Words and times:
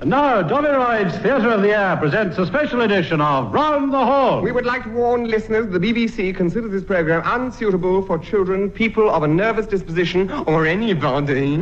And 0.00 0.10
now, 0.10 0.42
Dolly 0.42 0.70
Lloyd's 0.70 1.16
Theatre 1.18 1.50
of 1.50 1.62
the 1.62 1.76
Air 1.76 1.96
presents 1.96 2.38
a 2.38 2.46
special 2.46 2.82
edition 2.82 3.20
of 3.20 3.52
Round 3.52 3.92
the 3.92 3.98
Horne. 3.98 4.44
We 4.44 4.52
would 4.52 4.64
like 4.64 4.84
to 4.84 4.90
warn 4.90 5.24
listeners 5.28 5.66
that 5.66 5.80
the 5.80 5.92
BBC 5.92 6.36
considers 6.36 6.70
this 6.70 6.84
program 6.84 7.22
unsuitable 7.24 8.02
for 8.02 8.16
children, 8.16 8.70
people 8.70 9.10
of 9.10 9.24
a 9.24 9.26
nervous 9.26 9.66
disposition, 9.66 10.30
or 10.46 10.66
anybody. 10.66 11.56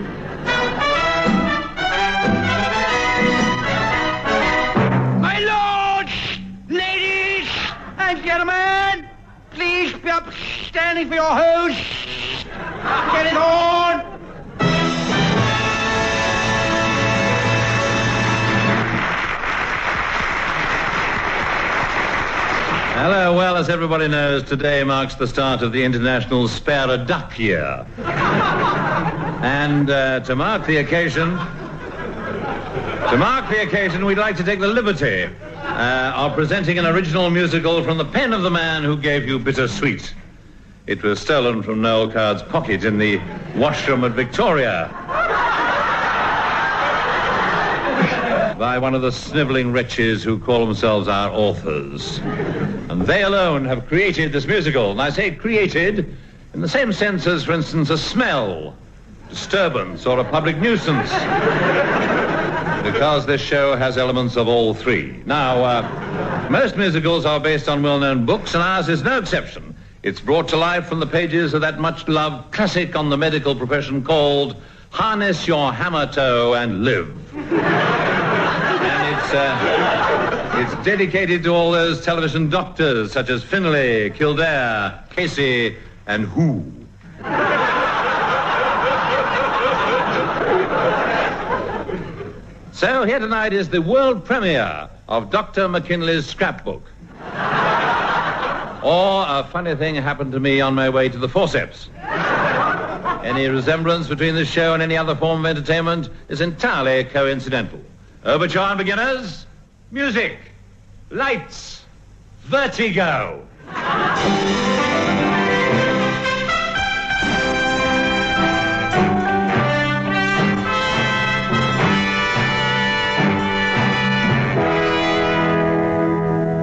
My 5.18 5.38
lords, 5.40 6.12
ladies, 6.68 7.48
and 7.96 8.22
gentlemen, 8.22 9.08
please 9.52 9.94
be 9.94 10.10
upstanding 10.10 11.08
for 11.08 11.14
your 11.14 11.24
host. 11.24 11.80
Get 13.12 13.26
it 13.28 13.36
on. 13.38 14.15
Hello. 22.98 23.36
Well, 23.36 23.58
as 23.58 23.68
everybody 23.68 24.08
knows, 24.08 24.42
today 24.42 24.82
marks 24.82 25.16
the 25.16 25.26
start 25.26 25.60
of 25.60 25.70
the 25.70 25.84
International 25.84 26.48
Spare 26.48 26.88
a 26.88 26.96
Duck 26.96 27.38
Year. 27.38 27.86
and 27.98 29.90
uh, 29.90 30.20
to 30.20 30.34
mark 30.34 30.66
the 30.66 30.78
occasion, 30.78 31.32
to 31.32 33.16
mark 33.18 33.50
the 33.50 33.60
occasion, 33.60 34.06
we'd 34.06 34.16
like 34.16 34.34
to 34.38 34.44
take 34.44 34.60
the 34.60 34.66
liberty 34.66 35.24
uh, 35.24 36.12
of 36.16 36.32
presenting 36.32 36.78
an 36.78 36.86
original 36.86 37.28
musical 37.28 37.84
from 37.84 37.98
the 37.98 38.04
pen 38.06 38.32
of 38.32 38.40
the 38.40 38.50
man 38.50 38.82
who 38.82 38.96
gave 38.96 39.28
you 39.28 39.38
Bittersweet. 39.38 40.14
It 40.86 41.02
was 41.02 41.20
stolen 41.20 41.62
from 41.62 41.82
Noel 41.82 42.10
Coward's 42.10 42.44
pocket 42.44 42.82
in 42.82 42.96
the 42.96 43.20
washroom 43.56 44.04
at 44.04 44.12
Victoria. 44.12 44.88
By 48.58 48.78
one 48.78 48.94
of 48.94 49.02
the 49.02 49.12
sniveling 49.12 49.72
wretches 49.72 50.22
who 50.22 50.38
call 50.38 50.64
themselves 50.64 51.08
our 51.08 51.30
authors. 51.30 52.18
And 52.88 53.02
they 53.02 53.22
alone 53.22 53.64
have 53.66 53.86
created 53.86 54.32
this 54.32 54.46
musical. 54.46 54.92
And 54.92 55.02
I 55.02 55.10
say 55.10 55.30
created 55.30 56.16
in 56.54 56.60
the 56.60 56.68
same 56.68 56.92
sense 56.92 57.26
as, 57.26 57.44
for 57.44 57.52
instance, 57.52 57.90
a 57.90 57.98
smell, 57.98 58.74
disturbance, 59.28 60.06
or 60.06 60.18
a 60.18 60.24
public 60.24 60.56
nuisance. 60.58 61.10
because 62.82 63.26
this 63.26 63.40
show 63.40 63.76
has 63.76 63.98
elements 63.98 64.36
of 64.36 64.48
all 64.48 64.72
three. 64.72 65.22
Now, 65.26 65.62
uh, 65.62 66.48
most 66.50 66.76
musicals 66.76 67.26
are 67.26 67.40
based 67.40 67.68
on 67.68 67.82
well-known 67.82 68.24
books, 68.24 68.54
and 68.54 68.62
ours 68.62 68.88
is 68.88 69.02
no 69.02 69.18
exception. 69.18 69.74
It's 70.02 70.20
brought 70.20 70.48
to 70.48 70.56
life 70.56 70.86
from 70.86 71.00
the 71.00 71.06
pages 71.06 71.52
of 71.52 71.60
that 71.62 71.80
much-loved 71.80 72.52
classic 72.52 72.94
on 72.94 73.10
the 73.10 73.16
medical 73.16 73.56
profession 73.56 74.04
called 74.04 74.56
Harness 74.90 75.48
Your 75.48 75.72
Hammer 75.72 76.06
Toe 76.06 76.54
and 76.54 76.84
Live. 76.84 78.15
It's, 79.26 79.34
uh, 79.34 80.52
it's 80.54 80.84
dedicated 80.84 81.42
to 81.42 81.50
all 81.52 81.72
those 81.72 82.04
television 82.04 82.48
doctors 82.48 83.10
such 83.10 83.28
as 83.28 83.42
Finlay, 83.42 84.10
Kildare, 84.10 85.02
Casey, 85.10 85.76
and 86.06 86.26
Who. 86.26 86.62
So 92.70 93.02
here 93.02 93.18
tonight 93.18 93.52
is 93.52 93.68
the 93.68 93.82
world 93.82 94.24
premiere 94.24 94.88
of 95.08 95.30
Dr. 95.30 95.66
McKinlay's 95.66 96.26
scrapbook. 96.26 96.84
or 98.84 99.24
a 99.26 99.48
funny 99.50 99.74
thing 99.74 99.96
happened 99.96 100.30
to 100.30 100.38
me 100.38 100.60
on 100.60 100.76
my 100.76 100.88
way 100.88 101.08
to 101.08 101.18
the 101.18 101.28
forceps. 101.28 101.88
Any 103.24 103.48
resemblance 103.48 104.06
between 104.06 104.36
this 104.36 104.48
show 104.48 104.72
and 104.74 104.84
any 104.84 104.96
other 104.96 105.16
form 105.16 105.44
of 105.44 105.46
entertainment 105.46 106.10
is 106.28 106.40
entirely 106.40 107.02
coincidental. 107.02 107.80
Overture 108.26 108.74
beginners, 108.74 109.46
music, 109.92 110.36
lights, 111.10 111.84
vertigo. 112.42 113.46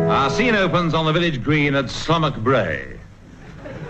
Our 0.10 0.30
scene 0.32 0.56
opens 0.56 0.94
on 0.94 1.06
the 1.06 1.14
village 1.14 1.42
green 1.42 1.76
at 1.76 1.90
Slummock 1.90 2.36
Bray. 2.44 3.00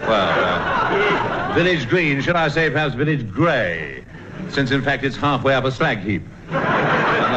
Well, 0.02 0.46
uh, 0.46 1.54
village 1.56 1.90
green, 1.90 2.22
should 2.22 2.36
I 2.36 2.50
say 2.50 2.70
perhaps 2.70 2.94
village 2.94 3.28
grey, 3.32 4.04
since 4.50 4.70
in 4.70 4.84
fact 4.84 5.04
it's 5.04 5.16
halfway 5.16 5.56
up 5.56 5.64
a 5.64 5.72
slag 5.72 6.02
heap. 6.02 6.22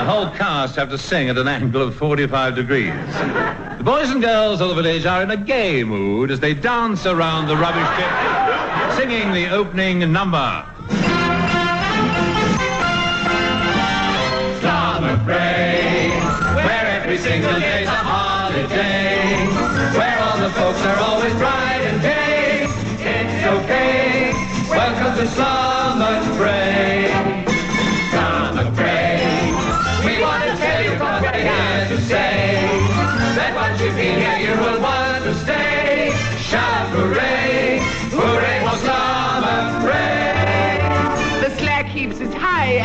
Whole 0.07 0.31
cast 0.31 0.77
have 0.77 0.89
to 0.91 0.99
sing 0.99 1.31
at 1.31 1.37
an 1.37 1.49
angle 1.49 1.83
of 1.83 1.97
45 1.97 2.55
degrees. 2.55 2.93
The 3.77 3.83
boys 3.83 4.09
and 4.09 4.23
girls 4.23 4.61
of 4.61 4.69
the 4.69 4.75
village 4.77 5.05
are 5.05 5.21
in 5.23 5.33
a 5.33 5.37
gay 5.37 5.83
mood 5.83 6.31
as 6.31 6.39
they 6.39 6.55
dance 6.55 7.07
around 7.07 7.49
the 7.49 7.57
rubbish 7.57 7.89
pit, 7.97 8.97
singing 8.97 9.33
the 9.33 9.51
opening 9.51 9.99
number. 10.13 10.65
Summer 14.63 15.17
break, 15.25 16.15
where 16.55 16.87
every 16.87 17.19
single 17.19 17.59
day's 17.59 17.89
a 17.89 17.91
holiday, 17.91 19.45
where 19.99 20.19
all 20.23 20.39
the 20.39 20.51
folks 20.51 20.83
are 20.83 20.99
always 21.01 21.35
bright 21.35 21.83
and 21.83 22.01
gay. 22.01 22.69
It's 23.01 23.45
okay, 23.45 24.33
welcome 24.71 25.17
to 25.17 25.27
Summer 25.35 26.37
break. 26.37 26.96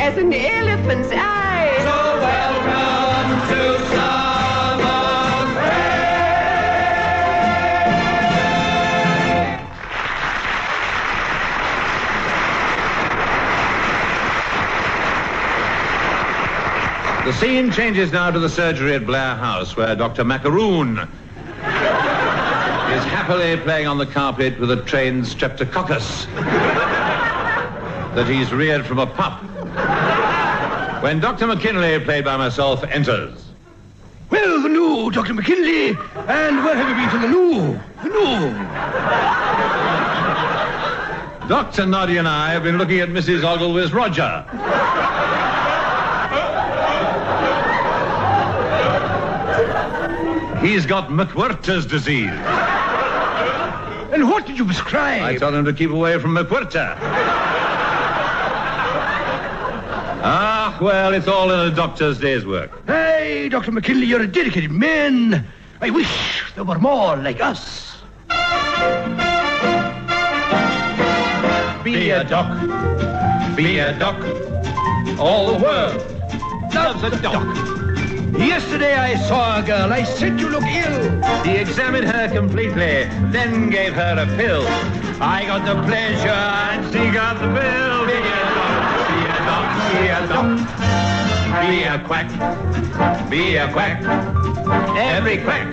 As 0.02 0.18
an 0.18 0.34
elephant's 0.34 1.10
eye. 1.12 1.78
So 1.78 2.18
welcome 2.18 3.30
to 3.50 3.62
summer 3.94 5.54
break. 17.14 17.26
The 17.26 17.34
scene 17.40 17.72
changes 17.72 18.12
now 18.12 18.32
to 18.32 18.40
the 18.40 18.50
surgery 18.50 18.96
at 18.96 19.06
Blair 19.06 19.36
House, 19.36 19.78
where 19.78 19.96
Dr. 19.96 20.24
Macaroon 20.24 20.98
is 20.98 21.08
happily 23.06 23.56
playing 23.58 23.86
on 23.86 24.00
the 24.00 24.08
carpet 24.08 24.60
with 24.60 24.72
a 24.72 24.78
trained 24.78 25.26
streptococcus 25.26 26.26
that 28.16 28.28
he's 28.28 28.52
reared 28.52 28.84
from 28.84 28.98
a 28.98 29.06
pup. 29.06 29.44
When 31.02 31.20
Dr. 31.20 31.48
McKinlay, 31.48 32.04
played 32.06 32.24
by 32.26 32.38
myself, 32.38 32.84
enters. 32.84 33.44
Well, 34.30 34.62
the 34.62 34.70
new 34.70 35.10
Dr. 35.10 35.34
McKinlay. 35.34 35.98
And 36.30 36.64
where 36.64 36.76
have 36.76 36.90
you 36.90 36.96
been 36.96 37.10
to 37.10 37.18
the 37.18 37.28
new? 37.28 37.80
The 38.04 38.10
new. 38.10 38.54
Dr. 41.50 41.88
Noddy 41.88 42.18
and 42.18 42.28
I 42.28 42.52
have 42.52 42.62
been 42.62 42.78
looking 42.78 43.00
at 43.00 43.10
Mrs. 43.10 43.44
Ogilvy's 43.44 43.92
Roger. 43.92 44.46
He's 50.62 50.86
got 50.86 51.10
McWhirter's 51.10 51.88
disease. 51.88 52.30
And 54.14 54.30
what 54.30 54.46
did 54.46 54.60
you 54.60 54.66
prescribe? 54.66 55.24
I 55.24 55.38
told 55.38 55.56
him 55.56 55.66
to 55.66 55.74
keep 55.74 55.90
away 55.90 56.20
from 56.20 56.36
McWhirter. 56.36 56.96
Ah, 60.24 60.78
well, 60.80 61.14
it's 61.16 61.28
all 61.28 61.50
in 61.50 61.72
a 61.72 61.76
doctor's 61.76 62.20
day's 62.20 62.46
work. 62.46 62.86
Hey, 62.86 63.50
Dr. 63.50 63.72
McKinlay, 63.72 64.06
you're 64.06 64.22
a 64.22 64.28
dedicated 64.28 64.70
man. 64.70 65.48
I 65.82 65.90
wish 65.90 66.44
there 66.54 66.64
were 66.64 66.78
more 66.78 67.16
like 67.16 67.42
us. 67.42 67.98
Be 71.84 72.12
a 72.12 72.24
duck, 72.24 73.56
be 73.56 73.80
a 73.80 73.98
duck. 73.98 74.22
All 75.20 75.48
the 75.54 75.64
world 75.64 75.96
loves 76.72 77.04
a 77.04 77.10
duck. 77.20 77.44
Yesterday 78.38 78.94
I 78.94 79.16
saw 79.28 79.60
a 79.60 79.64
girl. 79.64 79.92
I 79.92 80.04
said 80.04 80.40
you 80.40 80.50
look 80.50 80.64
ill. 80.64 81.44
He 81.44 81.58
examined 81.58 82.06
her 82.06 82.30
completely, 82.30 83.06
then 83.32 83.72
gave 83.72 83.94
her 83.94 84.16
a 84.20 84.38
pill. 84.38 84.68
I 85.20 85.46
got 85.48 85.66
the 85.66 85.82
pleasure 85.88 86.30
and 86.30 86.94
she 86.94 87.12
got 87.12 87.42
the 87.42 87.48
bill. 87.48 87.91
Be 90.42 91.84
a 91.84 92.00
quack. 92.08 92.28
Be 93.30 93.58
a 93.58 93.72
quack. 93.72 94.02
Every 94.98 95.38
quack 95.38 95.68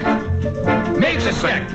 makes 0.98 1.24
a 1.24 1.32
quack. 1.32 1.66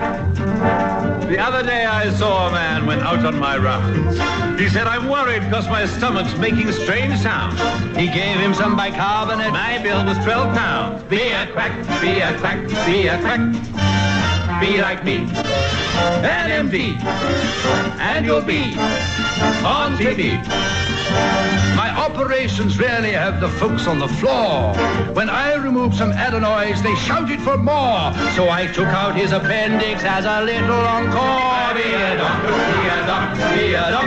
The 1.28 1.40
other 1.40 1.64
day 1.64 1.86
I 1.86 2.12
saw 2.14 2.50
a 2.50 2.52
man 2.52 2.86
went 2.86 3.02
out 3.02 3.26
on 3.26 3.40
my 3.40 3.58
rounds. 3.58 4.62
He 4.62 4.70
said, 4.70 4.86
I'm 4.86 5.10
worried 5.10 5.40
because 5.46 5.68
my 5.68 5.88
stomach's 5.88 6.38
making 6.38 6.72
strange 6.74 7.18
sounds. 7.20 7.60
He 7.98 8.06
gave 8.06 8.38
him 8.38 8.54
some 8.54 8.76
bicarbonate. 8.76 9.54
My 9.54 9.80
bill 9.82 10.06
was 10.06 10.18
12 10.20 10.56
pounds. 10.56 11.04
Be 11.06 11.32
a 11.32 11.48
quack, 11.52 11.74
be 12.00 12.20
a 12.20 12.38
quack, 12.38 12.60
be 12.86 13.08
a 13.08 13.18
quack. 13.20 13.40
Be 14.62 14.82
like 14.82 15.04
me. 15.04 15.28
And 16.22 16.70
MD. 16.70 17.02
And 18.00 18.24
you'll 18.24 18.42
be 18.42 18.76
on 19.66 19.98
TV. 19.98 20.38
Operations 22.14 22.78
really 22.78 23.14
have 23.14 23.42
the 23.42 23.50
folks 23.50 23.88
on 23.88 23.98
the 23.98 24.08
floor. 24.08 24.76
When 25.16 25.32
I 25.32 25.56
removed 25.56 25.96
some 25.96 26.12
adenoids, 26.12 26.84
they 26.84 26.94
shouted 26.94 27.42
for 27.42 27.58
more. 27.58 28.14
So 28.36 28.52
I 28.52 28.68
took 28.72 28.86
out 28.86 29.16
his 29.16 29.32
appendix 29.32 30.04
as 30.04 30.26
a 30.26 30.44
little 30.46 30.76
encore. 30.76 31.74
Be 31.74 31.82
a 31.82 32.14
be 32.54 32.86
a 32.88 33.06
doc, 33.10 33.36
be 33.58 33.74
a 33.74 33.90
doc. 33.90 34.06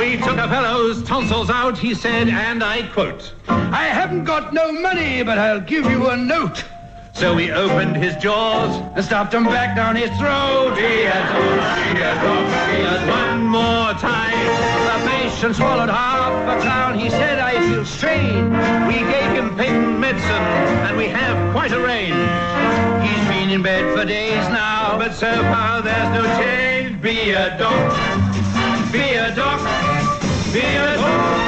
We 0.00 0.16
took 0.16 0.36
a 0.36 0.48
fellow's 0.48 1.04
tonsils 1.04 1.48
out, 1.48 1.78
he 1.78 1.94
said, 1.94 2.28
and 2.28 2.64
I 2.64 2.88
quote. 2.88 3.34
I 3.46 3.84
haven't 3.84 4.24
got 4.24 4.52
no 4.52 4.72
money, 4.72 5.22
but 5.22 5.38
I'll 5.38 5.60
give 5.60 5.86
you 5.86 6.10
a 6.10 6.16
note. 6.16 6.64
So 7.14 7.34
we 7.34 7.52
opened 7.52 7.96
his 7.96 8.16
jaws. 8.16 8.76
And 8.96 9.04
stopped 9.04 9.32
him 9.34 9.44
back 9.44 9.76
down 9.76 9.96
his 9.96 10.10
throat. 10.18 10.70
Doc, 10.70 10.76
be 10.76 11.04
a 11.04 12.14
doc, 12.22 12.46
be 12.70 12.82
a. 12.82 12.92
One 13.08 13.42
more 13.46 13.92
time. 13.94 14.36
The 14.88 15.10
patient 15.10 15.56
swallowed 15.56 15.90
half 15.90 16.32
a 16.48 16.60
crown. 16.60 16.98
He 16.98 17.10
said, 17.10 17.38
I 17.38 17.60
feel 17.68 17.84
strained. 17.84 18.52
We 18.86 18.94
gave 18.94 19.30
him 19.32 19.56
patent 19.56 19.98
medicine, 19.98 20.46
and 20.86 20.96
we 20.96 21.08
have 21.08 21.52
quite 21.52 21.72
a 21.72 21.80
range. 21.80 22.14
He's 23.04 23.28
been 23.28 23.50
in 23.50 23.62
bed 23.62 23.96
for 23.96 24.04
days 24.04 24.48
now. 24.48 24.98
But 24.98 25.14
so 25.14 25.32
far 25.42 25.82
there's 25.82 26.10
no 26.14 26.24
change. 26.40 27.00
Be 27.02 27.30
a 27.32 27.56
doc, 27.58 27.92
be 28.92 29.14
a 29.14 29.34
doc, 29.34 29.60
be 30.52 30.60
a 30.60 30.96
doc. 30.96 31.41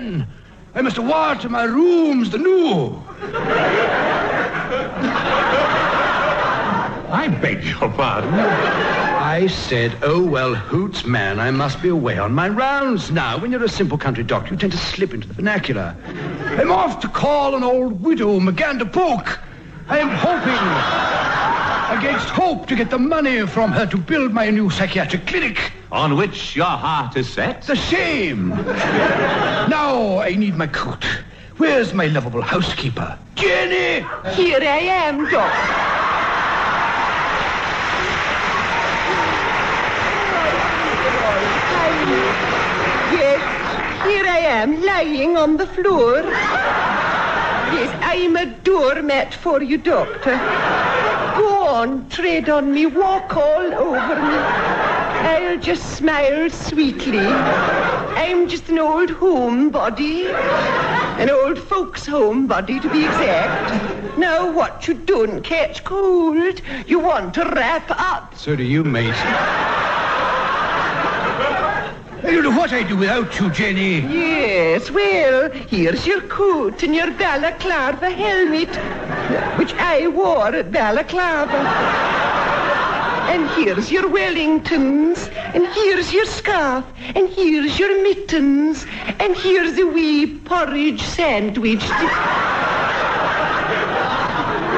Man! 0.00 0.26
I 0.74 0.82
must 0.82 0.98
water 0.98 1.48
my 1.48 1.64
rooms 1.64 2.30
the 2.30 2.38
new. 2.38 3.02
I 7.10 7.28
beg 7.40 7.64
your 7.64 7.90
pardon. 7.90 8.34
I 8.34 9.46
said, 9.46 9.96
oh, 10.02 10.22
well, 10.24 10.54
Hoots, 10.54 11.04
man, 11.04 11.40
I 11.40 11.50
must 11.50 11.82
be 11.82 11.88
away 11.88 12.18
on 12.18 12.32
my 12.32 12.48
rounds 12.48 13.10
now. 13.10 13.38
When 13.38 13.50
you're 13.50 13.64
a 13.64 13.68
simple 13.68 13.98
country 13.98 14.24
doctor, 14.24 14.52
you 14.52 14.58
tend 14.58 14.72
to 14.72 14.78
slip 14.78 15.14
into 15.14 15.26
the 15.26 15.34
vernacular. 15.34 15.96
I'm 16.04 16.70
off 16.70 17.00
to 17.00 17.08
call 17.08 17.56
an 17.56 17.64
old 17.64 18.02
widow, 18.02 18.38
McGander 18.38 18.90
Poke. 18.92 19.40
I 19.88 19.98
am 19.98 20.10
hoping, 20.10 21.77
against 21.90 22.28
hope, 22.28 22.66
to 22.66 22.76
get 22.76 22.90
the 22.90 22.98
money 22.98 23.46
from 23.46 23.72
her 23.72 23.86
to 23.86 23.96
build 23.96 24.32
my 24.32 24.50
new 24.50 24.68
psychiatric 24.70 25.26
clinic. 25.26 25.72
On 25.90 26.16
which 26.16 26.54
your 26.54 26.66
heart 26.66 27.16
is 27.16 27.28
set. 27.28 27.62
The 27.62 27.76
same. 27.76 28.48
now 28.48 30.18
I 30.18 30.34
need 30.36 30.56
my 30.56 30.66
coat. 30.66 31.04
Where's 31.56 31.94
my 31.94 32.06
lovable 32.06 32.42
housekeeper? 32.42 33.18
Jenny! 33.34 34.06
Here 34.34 34.60
I 34.60 34.80
am, 35.06 35.24
Doc. 35.30 35.52
Yes, 43.12 44.06
here 44.06 44.26
I 44.26 44.38
am, 44.38 44.82
lying 44.82 45.36
on 45.36 45.56
the 45.56 45.66
floor. 45.66 46.22
Yes, 47.72 47.98
I'm 48.02 48.36
a 48.36 48.46
doormat 48.46 49.34
for 49.34 49.62
you, 49.62 49.78
Doctor. 49.78 51.07
On, 51.78 52.08
tread 52.08 52.48
on 52.48 52.72
me, 52.74 52.86
walk 52.86 53.36
all 53.36 53.72
over 53.72 54.16
me. 54.16 54.36
I'll 55.30 55.58
just 55.58 55.96
smile 55.96 56.50
sweetly. 56.50 57.20
I'm 57.20 58.48
just 58.48 58.68
an 58.68 58.80
old 58.80 59.10
homebody. 59.10 60.24
An 61.20 61.30
old 61.30 61.56
folks' 61.56 62.04
homebody, 62.04 62.82
to 62.82 62.90
be 62.90 63.04
exact. 63.04 64.18
Now, 64.18 64.50
what 64.50 64.88
you 64.88 64.94
don't 64.94 65.40
catch 65.42 65.84
cold, 65.84 66.60
you 66.88 66.98
want 66.98 67.34
to 67.34 67.44
wrap 67.44 67.88
up. 67.92 68.36
So 68.36 68.56
do 68.56 68.64
you, 68.64 68.82
mate. 68.82 69.14
You 72.24 72.42
know 72.42 72.50
what 72.50 72.72
I 72.72 72.82
do 72.82 72.96
without 72.96 73.38
you, 73.38 73.50
Jenny. 73.50 74.00
Yes, 74.00 74.90
well, 74.90 75.48
here's 75.52 76.04
your 76.08 76.22
coat 76.22 76.82
and 76.82 76.92
your 76.92 77.12
balaclava 77.12 78.10
helmet, 78.10 78.68
which 79.56 79.74
I 79.74 80.08
wore 80.08 80.54
at 80.54 80.72
balaclava. 80.72 81.58
And 83.30 83.48
here's 83.50 83.90
your 83.92 84.04
Wellingtons, 84.04 85.28
and 85.54 85.66
here's 85.66 86.12
your 86.12 86.24
scarf, 86.24 86.84
and 87.14 87.28
here's 87.28 87.78
your 87.78 88.02
mittens, 88.02 88.86
and 89.20 89.36
here's 89.36 89.78
a 89.78 89.86
wee 89.86 90.38
porridge 90.38 91.02
sandwich. 91.02 91.80
To... 91.80 92.08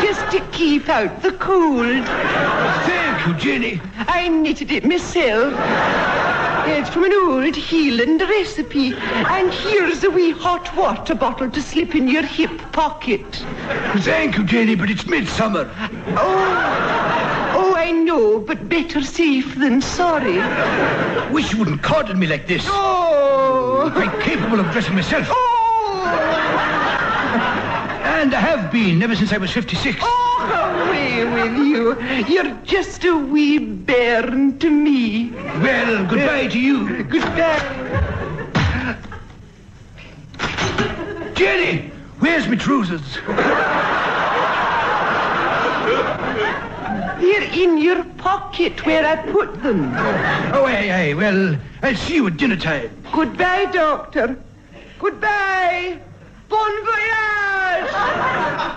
Just 0.03 0.31
to 0.33 0.41
keep 0.51 0.89
out 0.89 1.23
the 1.23 1.33
cold. 1.33 2.05
Thank 2.05 3.27
you, 3.27 3.35
Jenny. 3.35 3.81
I 3.99 4.29
knitted 4.29 4.73
it 4.73 4.85
myself. 4.85 5.55
It's 6.79 6.89
from 6.91 7.05
an 7.05 7.13
old 7.13 7.55
Heeland 7.55 8.21
recipe. 8.29 8.95
And 8.95 9.53
here's 9.53 10.03
a 10.05 10.11
wee 10.11 10.31
hot 10.31 10.75
water 10.77 11.15
bottle 11.15 11.51
to 11.51 11.63
slip 11.63 11.95
in 11.95 12.09
your 12.09 12.23
hip 12.23 12.51
pocket. 12.73 13.25
Thank 13.99 14.37
you, 14.39 14.45
Jenny, 14.45 14.75
but 14.75 14.91
it's 14.91 15.07
midsummer. 15.07 15.71
Oh, 16.17 17.53
oh, 17.57 17.75
I 17.77 17.91
know, 17.93 18.39
but 18.41 18.69
better 18.69 19.03
safe 19.03 19.55
than 19.57 19.81
sorry. 19.83 20.39
Wish 21.33 21.53
you 21.53 21.59
wouldn't 21.59 21.83
coddle 21.83 22.17
me 22.17 22.27
like 22.27 22.47
this. 22.47 22.65
Oh, 22.67 23.93
I'm 23.95 24.21
capable 24.23 24.61
of 24.61 24.71
dressing 24.73 24.95
myself. 24.95 25.27
oh, 25.31 25.37
And 28.21 28.35
I 28.35 28.41
have 28.41 28.71
been 28.73 29.03
ever 29.03 29.17
since 29.17 29.33
I 29.33 29.39
was 29.39 29.51
56. 29.51 29.99
oh, 30.03 30.20
with 31.25 31.57
you. 31.59 32.01
You're 32.29 32.55
just 32.65 33.05
a 33.05 33.17
wee 33.17 33.59
bairn 33.59 34.59
to 34.59 34.71
me. 34.71 35.31
Well, 35.31 36.07
goodbye 36.07 36.47
to 36.49 36.59
you. 36.59 37.03
Goodbye. 37.05 37.77
Jenny, 41.35 41.91
where's 42.19 42.47
my 42.49 42.57
trousers? 42.57 43.19
They're 47.21 47.53
in 47.53 47.79
your 47.79 48.05
pocket 48.19 48.85
where 48.87 49.05
I 49.07 49.17
put 49.31 49.63
them. 49.63 49.93
Oh, 50.55 50.65
aye, 50.67 50.91
aye. 50.91 51.15
Well, 51.15 51.57
I'll 51.83 51.97
see 51.97 52.15
you 52.17 52.27
at 52.27 52.37
dinner 52.37 52.57
time. 52.57 52.91
Goodbye, 53.13 53.67
Doctor. 53.67 54.37
Goodbye. 54.99 56.01
Bon 56.51 56.85
voyage. 56.85 57.91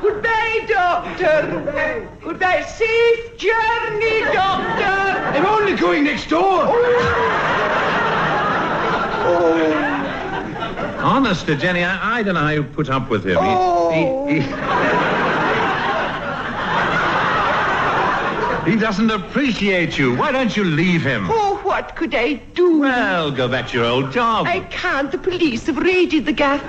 Goodbye, 0.01 0.65
Doctor. 0.67 2.07
Goodbye. 2.23 2.61
Safe 2.61 3.35
journey, 3.37 4.21
Doctor. 4.31 4.95
I'm 5.35 5.45
only 5.45 5.75
going 5.75 6.03
next 6.05 6.29
door. 6.29 6.65
Oh. 9.25 10.99
Honest 11.03 11.45
to 11.47 11.55
Jenny, 11.55 11.83
I, 11.83 12.19
I 12.19 12.23
don't 12.23 12.35
know 12.35 12.41
how 12.41 12.49
you 12.49 12.63
put 12.63 12.89
up 12.89 13.09
with 13.09 13.25
him. 13.25 13.37
He- 13.37 13.41
Oh. 13.41 13.89
He, 14.27 14.39
he, 14.39 14.47
oh. 14.51 14.55
he 18.65 18.75
doesn't 18.77 19.11
appreciate 19.11 19.97
you. 19.97 20.15
Why 20.15 20.31
don't 20.31 20.55
you 20.55 20.63
leave 20.63 21.03
him? 21.03 21.27
Oh, 21.29 21.52
what 21.73 21.95
could 21.95 22.13
I 22.13 22.33
do? 22.53 22.81
Well, 22.81 23.31
go 23.31 23.47
back 23.47 23.69
to 23.69 23.77
your 23.77 23.85
old 23.87 24.11
job. 24.11 24.45
I 24.45 24.59
can't. 24.81 25.11
The 25.11 25.17
police 25.17 25.65
have 25.65 25.77
raided 25.77 26.23
the 26.27 26.31
gaff. 26.31 26.61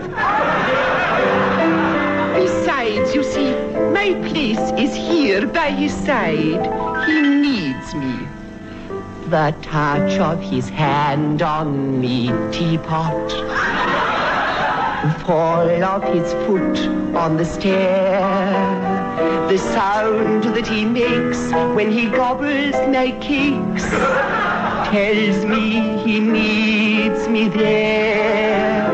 Besides, 2.35 3.15
you 3.15 3.23
see, 3.23 3.51
my 3.99 4.09
place 4.31 4.65
is 4.85 4.95
here 4.95 5.47
by 5.47 5.69
his 5.73 5.93
side. 5.93 6.65
He 7.07 7.21
needs 7.21 7.95
me. 7.95 8.17
The 9.29 9.55
touch 9.61 10.19
of 10.31 10.41
his 10.41 10.71
hand 10.71 11.43
on 11.43 12.01
me 12.01 12.29
teapot. 12.51 13.29
The 15.05 15.25
fall 15.27 15.69
of 15.95 16.03
his 16.15 16.33
foot 16.47 16.79
on 17.15 17.37
the 17.37 17.45
stair. 17.45 18.55
The 19.51 19.59
sound 19.59 20.45
that 20.57 20.67
he 20.67 20.87
makes 20.87 21.41
when 21.77 21.93
he 21.93 22.09
gobbles 22.09 22.77
my 22.89 23.11
cakes 23.21 24.54
tells 24.95 25.45
me 25.45 25.99
he 26.05 26.21
needs 26.21 27.27
me 27.27 27.49
there. 27.49 28.93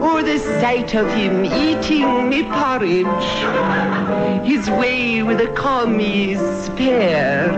Oh, 0.00 0.22
the 0.22 0.38
sight 0.38 0.94
of 0.94 1.12
him 1.12 1.44
eating 1.44 2.28
me 2.28 2.44
porridge, 2.44 3.30
his 4.46 4.70
way 4.70 5.24
with 5.24 5.40
a 5.40 5.48
commie's 5.56 6.38
spare, 6.64 7.50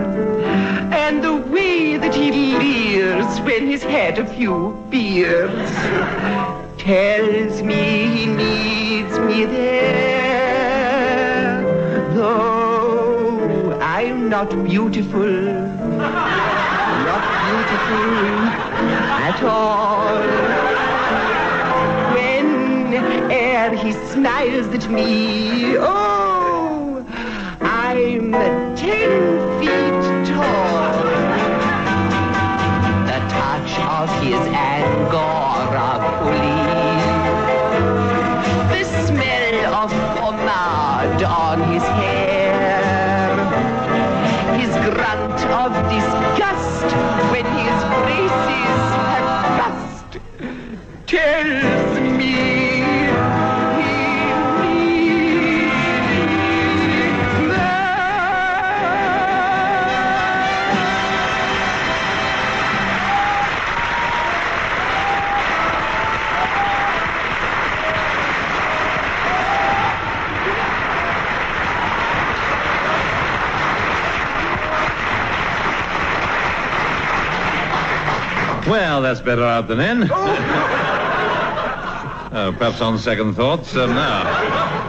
and 0.91 1.23
the 1.23 1.35
way 1.35 1.95
that 1.97 2.15
he 2.15 2.31
leers 2.31 3.39
when 3.41 3.67
he's 3.67 3.83
had 3.83 4.17
a 4.17 4.25
few 4.25 4.75
beers, 4.89 5.69
tells 6.79 7.61
me 7.61 8.07
he 8.17 8.25
needs 8.25 9.19
me 9.19 9.45
there, 9.45 10.41
though 12.15 13.77
I'm 13.79 14.27
not 14.27 14.49
beautiful, 14.63 15.37
beautiful 17.47 18.49
at 19.25 19.41
all. 19.43 20.19
When 22.13 23.31
ere 23.31 23.73
he 23.75 23.93
smiles 24.11 24.67
at 24.67 24.89
me, 24.89 25.77
oh, 25.77 25.96
Well, 78.77 79.01
that's 79.01 79.21
better 79.21 79.43
out 79.43 79.67
than 79.67 79.79
in. 79.79 80.03
Oh, 80.03 80.07
perhaps 82.59 82.79
on 82.79 82.99
second 82.99 83.33
thoughts, 83.33 83.75
um, 83.75 83.89
now. 83.89 84.21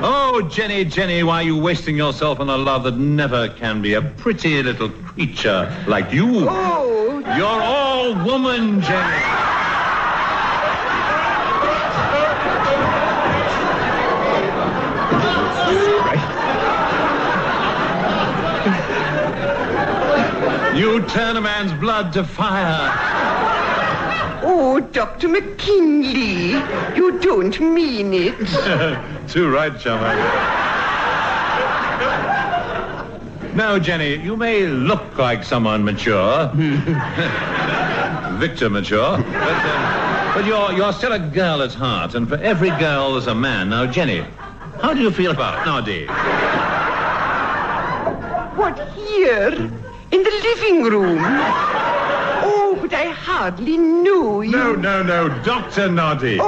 Oh, 0.03 0.43
Jenny, 0.43 0.85
Jenny, 0.85 1.23
why 1.23 1.37
are 1.37 1.43
you 1.43 1.59
wasting 1.59 1.97
yourself 1.97 2.39
on 2.39 2.51
a 2.51 2.57
love 2.59 2.83
that 2.83 2.99
never 2.99 3.49
can 3.49 3.81
be 3.81 3.95
a 3.95 4.03
pretty 4.03 4.63
little 4.63 4.91
creature 4.91 5.75
like 5.87 6.13
you? 6.13 6.47
Oh, 6.51 7.21
You're 7.35 7.47
all 7.47 8.15
woman, 8.27 8.83
Jenny. 8.83 9.25
You 20.79 21.03
turn 21.07 21.39
a 21.39 21.41
man's 21.41 21.73
blood 21.81 22.13
to 22.13 22.23
fire. 22.23 23.08
Oh, 24.51 24.81
Dr. 24.81 25.29
McKinlay, 25.29 26.97
you 26.97 27.21
don't 27.21 27.61
mean 27.61 28.15
it. 28.15 29.29
Too 29.29 29.51
right, 29.53 29.79
chummer. 29.79 30.15
Now, 33.55 33.79
Jenny, 33.79 34.15
you 34.15 34.39
may 34.39 34.67
look 34.67 35.19
like 35.19 35.45
someone 35.45 35.85
mature. 35.85 36.51
Victor 38.39 38.71
mature. 38.71 39.19
But, 39.19 39.27
um, 39.27 40.35
but 40.35 40.47
you're, 40.47 40.73
you're 40.73 40.95
still 40.95 41.13
a 41.13 41.19
girl 41.19 41.61
at 41.61 41.75
heart, 41.75 42.15
and 42.15 42.27
for 42.27 42.37
every 42.37 42.71
girl 42.71 43.13
there's 43.13 43.27
a 43.27 43.35
man. 43.35 43.69
Now, 43.69 43.85
Jenny, 43.85 44.25
how 44.81 44.95
do 44.95 45.01
you 45.03 45.11
feel 45.11 45.33
about 45.33 45.67
Noddy? 45.67 46.07
What, 48.57 48.79
here? 48.95 49.53
In 50.11 50.23
the 50.23 50.41
living 50.43 50.85
room? 50.85 51.98
Oh, 53.39 53.45
but 53.45 53.47
I 53.47 53.51
hardly 53.51 53.79
knew 53.79 54.43
you. 54.43 54.51
No, 54.51 54.75
no, 54.75 55.03
no, 55.03 55.29
Dr. 55.45 55.89
Noddy. 55.89 56.39
Oh. 56.41 56.47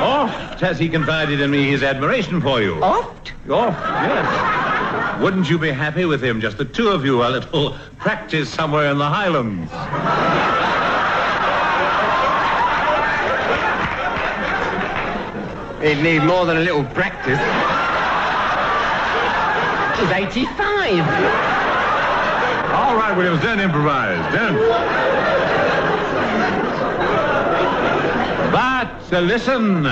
oh, 0.00 0.22
Oft 0.22 0.60
has 0.60 0.78
he 0.78 0.88
confided 0.88 1.40
in 1.40 1.50
me 1.50 1.68
his 1.68 1.82
admiration 1.82 2.40
for 2.40 2.60
you. 2.62 2.74
oft? 2.82 3.32
Oft, 3.48 3.78
yes. 3.80 5.20
Wouldn't 5.20 5.50
you 5.50 5.58
be 5.58 5.70
happy 5.70 6.04
with 6.04 6.22
him, 6.22 6.40
just 6.40 6.56
the 6.56 6.64
two 6.64 6.88
of 6.88 7.04
you, 7.04 7.22
a 7.22 7.28
little 7.28 7.76
practice 7.98 8.48
somewhere 8.48 8.90
in 8.90 8.98
the 8.98 9.08
Highlands? 9.08 9.70
He'd 15.82 16.02
need 16.02 16.22
more 16.24 16.44
than 16.44 16.58
a 16.58 16.60
little 16.60 16.84
practice. 16.84 17.40
He's 19.98 20.10
85. 20.10 21.00
All 22.74 22.94
right, 22.96 23.14
Williams, 23.16 23.42
don't 23.42 23.60
improvise. 23.60 24.20
Don't. 24.34 25.09
Uh, 29.12 29.18
listen. 29.20 29.84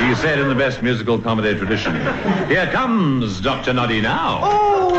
He 0.00 0.14
said 0.14 0.38
in 0.38 0.48
the 0.48 0.54
best 0.54 0.82
musical 0.82 1.18
comedy 1.18 1.58
tradition. 1.58 1.94
Here 2.46 2.68
comes 2.70 3.40
Dr. 3.40 3.72
Noddy 3.72 4.00
now. 4.00 4.40
Oh, 4.44 4.98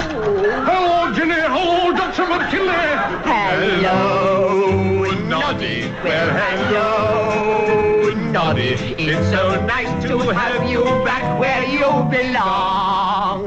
Hello, 0.66 1.14
Jenny. 1.14 1.34
Hello, 1.34 1.92
Dr. 1.96 2.24
McKinlay. 2.24 3.24
hello, 3.24 5.12
Noddy. 5.30 5.90
Well, 6.04 6.30
hello, 6.44 8.14
Noddy. 8.32 8.74
It's 9.00 9.30
so 9.30 9.66
nice 9.66 10.04
to 10.08 10.18
have 10.34 10.70
you 10.70 10.84
back 11.06 11.40
where 11.40 11.64
you 11.64 11.88
belong. 12.12 13.46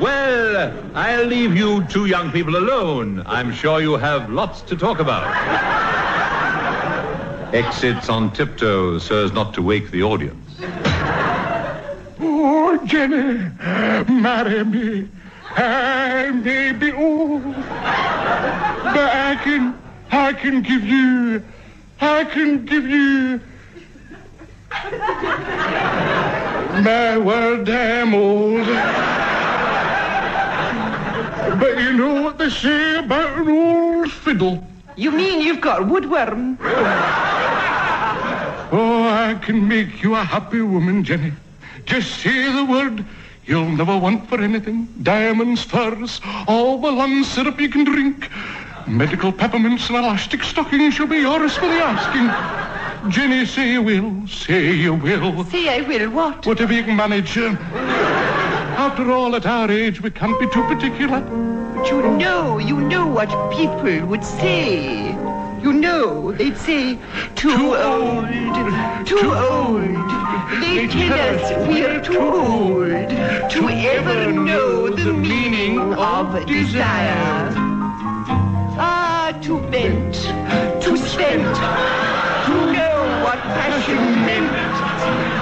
Well, 0.00 0.74
I'll 0.94 1.26
leave 1.26 1.54
you 1.56 1.84
two 1.84 2.06
young 2.06 2.32
people 2.32 2.56
alone. 2.56 3.22
I'm 3.24 3.52
sure 3.52 3.80
you 3.80 3.96
have 3.96 4.30
lots 4.30 4.62
to 4.62 4.76
talk 4.76 4.98
about. 4.98 5.22
Exits 7.52 8.08
on 8.08 8.32
tiptoe 8.32 8.98
so 8.98 9.24
as 9.24 9.32
not 9.32 9.52
to 9.54 9.60
wake 9.62 9.90
the 9.90 10.02
audience. 10.02 10.56
Oh, 12.18 12.80
Jenny, 12.86 13.50
marry 14.10 14.64
me. 14.64 15.08
I 15.54 16.30
may 16.30 16.72
be 16.72 16.92
old, 16.92 17.44
but 17.44 17.56
I 18.96 19.38
can, 19.44 19.78
I 20.10 20.32
can 20.32 20.62
give 20.62 20.82
you, 20.82 21.42
I 22.00 22.24
can 22.24 22.64
give 22.64 22.86
you. 22.86 23.40
My 26.82 27.18
word, 27.18 27.68
I'm 27.68 28.14
old. 28.14 28.66
But 31.60 31.78
you 31.82 31.92
know 31.92 32.22
what 32.22 32.38
they 32.38 32.48
say 32.48 32.96
about 32.96 33.38
an 33.38 33.48
old 33.50 34.10
fiddle. 34.10 34.66
You 34.96 35.10
mean 35.10 35.42
you've 35.42 35.60
got 35.60 35.82
woodworm? 35.82 36.56
Oh, 38.74 39.02
I 39.04 39.34
can 39.34 39.68
make 39.68 40.02
you 40.02 40.14
a 40.14 40.24
happy 40.24 40.62
woman, 40.62 41.04
Jenny. 41.04 41.32
Just 41.84 42.20
say 42.20 42.50
the 42.50 42.64
word. 42.64 43.04
You'll 43.44 43.68
never 43.70 43.98
want 43.98 44.28
for 44.28 44.40
anything. 44.40 44.86
Diamonds, 45.02 45.62
furs, 45.62 46.20
all 46.48 46.78
the 46.80 46.90
land 46.90 47.26
syrup 47.26 47.60
you 47.60 47.68
can 47.68 47.84
drink. 47.84 48.28
Medical 48.86 49.30
peppermints 49.32 49.88
and 49.88 49.98
elastic 49.98 50.42
stockings 50.42 50.94
shall 50.94 51.06
be 51.06 51.18
yours 51.18 51.54
for 51.54 51.66
the 51.66 51.82
asking. 51.82 53.10
Jenny, 53.10 53.44
say 53.44 53.72
you 53.72 53.82
will. 53.82 54.26
Say 54.26 54.72
you 54.72 54.94
will. 54.94 55.44
Say 55.44 55.68
I 55.68 55.86
will 55.86 56.08
what? 56.10 56.46
Whatever 56.46 56.72
you 56.72 56.84
can 56.84 56.96
manage. 56.96 57.36
uh, 57.36 57.54
After 58.78 59.10
all, 59.12 59.34
at 59.36 59.44
our 59.44 59.70
age, 59.70 60.00
we 60.00 60.10
can't 60.10 60.38
be 60.40 60.46
too 60.48 60.62
particular. 60.64 61.20
But 61.20 61.88
you 61.90 62.00
know, 62.12 62.58
you 62.58 62.80
know 62.80 63.06
what 63.06 63.28
people 63.52 64.06
would 64.06 64.24
say. 64.24 65.14
You 65.62 65.72
know, 65.72 66.32
they'd 66.32 66.56
say, 66.56 66.98
too, 67.36 67.56
Too 67.56 67.76
old, 67.76 68.24
old, 68.24 69.06
too, 69.06 69.20
too 69.20 69.32
old. 69.32 69.82
They 70.60 70.88
tell 70.88 71.20
us 71.20 71.68
we're 71.68 72.00
too 72.00 72.18
old 72.18 72.88
to 72.88 73.68
ever 73.68 74.32
know 74.32 74.90
the 74.90 75.12
meaning 75.12 75.78
of 75.94 76.46
desire. 76.46 77.52
Ah, 78.76 79.38
too 79.40 79.60
bent, 79.70 80.14
too 80.82 80.96
spent, 80.96 81.54
to 82.46 82.54
know 82.72 83.22
what 83.22 83.38
passion 83.54 84.02
meant. 84.26 84.50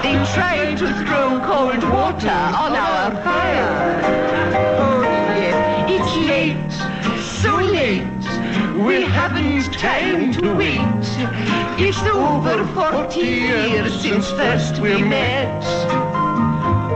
They 0.03 0.13
tried 0.35 0.77
to 0.77 0.87
throw 1.03 1.39
cold 1.43 1.83
water 1.91 2.29
on 2.29 2.75
our 2.75 3.23
fire. 3.23 4.30
We 8.85 9.03
haven't 9.03 9.73
time 9.73 10.33
to 10.33 10.55
wait. 10.55 10.79
It's 11.77 12.01
over 12.01 12.65
forty 12.73 13.19
years 13.19 14.01
since 14.01 14.29
first 14.31 14.79
we 14.79 15.03
met. 15.03 15.63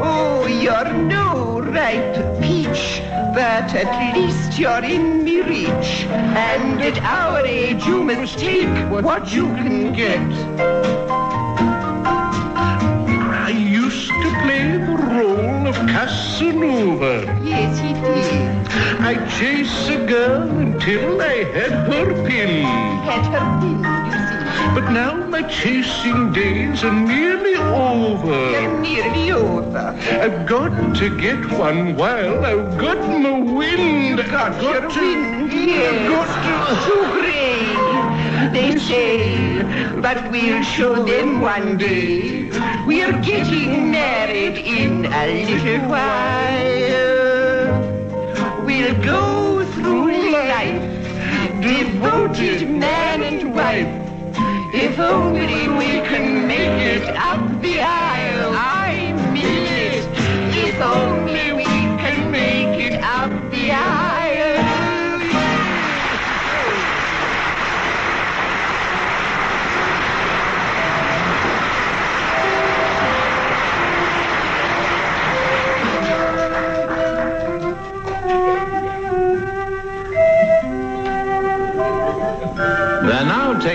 Oh, 0.03 0.47
you're 0.47 0.93
no 0.93 1.61
ripe 1.61 2.41
peach, 2.41 3.01
but 3.35 3.73
at 3.75 4.15
least 4.15 4.57
you're 4.57 4.83
in 4.83 5.23
me 5.23 5.41
reach. 5.41 6.05
And 6.09 6.81
at 6.81 6.97
our 7.03 7.45
age, 7.45 7.85
you 7.85 8.03
must 8.03 8.39
take 8.39 8.91
what 8.91 9.31
you 9.31 9.45
can 9.55 9.93
get. 9.93 10.31
I 13.47 13.49
used 13.49 14.07
to 14.07 14.29
play 14.43 14.77
the 14.77 15.04
of 15.67 15.75
Casanova. 15.87 17.13
Yes, 17.43 17.79
he 17.79 17.93
did. 17.93 19.01
I'd 19.01 19.29
chase 19.37 19.89
a 19.89 20.05
girl 20.05 20.43
until 20.59 21.21
I 21.21 21.43
had 21.43 21.71
her 21.91 22.13
pin. 22.27 22.63
Had 23.09 23.25
her 23.33 23.45
pin, 23.61 23.77
you 24.05 24.11
see. 24.27 24.35
But 24.75 24.91
now 24.91 25.13
my 25.27 25.41
chasing 25.43 26.33
days 26.33 26.83
are 26.83 26.93
nearly 26.93 27.55
over. 27.55 28.51
You're 28.51 28.79
nearly 28.79 29.31
over. 29.31 29.95
I've 30.23 30.45
got 30.45 30.95
to 30.97 31.05
get 31.19 31.39
one 31.57 31.95
while 31.95 32.45
I've 32.45 32.77
got 32.77 32.97
my 32.97 33.39
wind. 33.39 34.17
Got 34.29 34.61
your 34.61 34.87
wind, 34.89 35.51
yes. 35.51 36.85
Too 36.85 37.03
grey, 37.13 37.34
they 38.51 38.77
say. 38.77 39.63
But 40.01 40.31
we'll 40.31 40.63
show 40.63 41.03
them 41.03 41.41
one 41.41 41.77
day. 41.77 42.49
We're 42.85 43.19
getting 43.21 43.91
married 43.91 44.57
in 44.57 45.05
a 45.05 45.45
little 45.45 45.89
while. 45.89 47.05
We'll 48.65 48.95
go 49.03 49.63
through 49.73 50.31
life, 50.31 50.81
devoted 51.61 52.69
man 52.69 53.23
and 53.23 53.55
wife. 53.55 54.05
If 54.73 54.99
only 54.99 55.67
we 55.69 56.01
can 56.09 56.47
make 56.47 56.81
it 56.93 57.07
up 57.15 57.61
the 57.61 57.79
aisle. 57.81 58.53
I 58.53 59.13
mean 59.33 59.65
it. 59.85 60.05
If 60.53 60.81
only 60.81 61.53
we 61.53 61.63
can 62.03 62.31
make 62.31 62.79
it 62.91 63.01
up 63.01 63.31
the 63.51 63.71
aisle. 63.71 64.04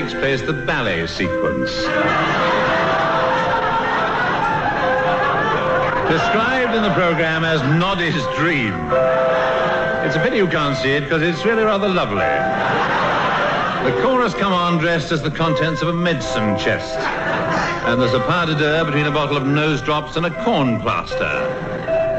Takes 0.00 0.14
place 0.14 0.40
the 0.40 0.52
ballet 0.52 1.06
sequence. 1.06 1.70
Described 6.08 6.74
in 6.74 6.82
the 6.82 6.92
program 6.94 7.44
as 7.44 7.60
Noddy's 7.78 8.22
Dream. 8.38 8.72
It's 10.06 10.16
a 10.16 10.20
pity 10.22 10.38
you 10.38 10.46
can't 10.46 10.74
see 10.78 10.92
it 10.92 11.02
because 11.02 11.20
it's 11.20 11.44
really 11.44 11.64
rather 11.64 11.88
lovely. 11.88 12.30
The 13.84 14.00
chorus 14.00 14.32
come 14.32 14.54
on 14.54 14.78
dressed 14.78 15.12
as 15.12 15.20
the 15.20 15.30
contents 15.30 15.82
of 15.82 15.88
a 15.88 15.92
medicine 15.92 16.56
chest. 16.58 16.98
And 17.86 18.00
there's 18.00 18.14
a 18.14 18.20
pas 18.20 18.46
de 18.46 18.54
deux 18.54 18.84
between 18.86 19.04
a 19.04 19.10
bottle 19.10 19.36
of 19.36 19.46
nose 19.46 19.82
drops 19.82 20.16
and 20.16 20.24
a 20.24 20.44
corn 20.44 20.80
plaster. 20.80 21.60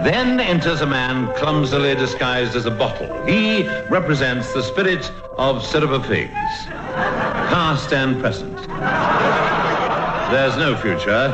Then 0.03 0.39
enters 0.39 0.81
a 0.81 0.87
man 0.87 1.33
clumsily 1.35 1.95
disguised 1.95 2.55
as 2.55 2.67
a 2.67 2.71
bottle. 2.71 3.25
He 3.25 3.67
represents 3.89 4.53
the 4.53 4.61
spirit 4.61 5.11
of 5.37 5.65
syrup 5.65 5.91
of 5.91 6.05
figs, 6.05 6.67
past 7.51 7.91
and 7.91 8.17
present. 8.21 8.55
There's 10.31 10.55
no 10.55 10.73
future. 10.77 11.27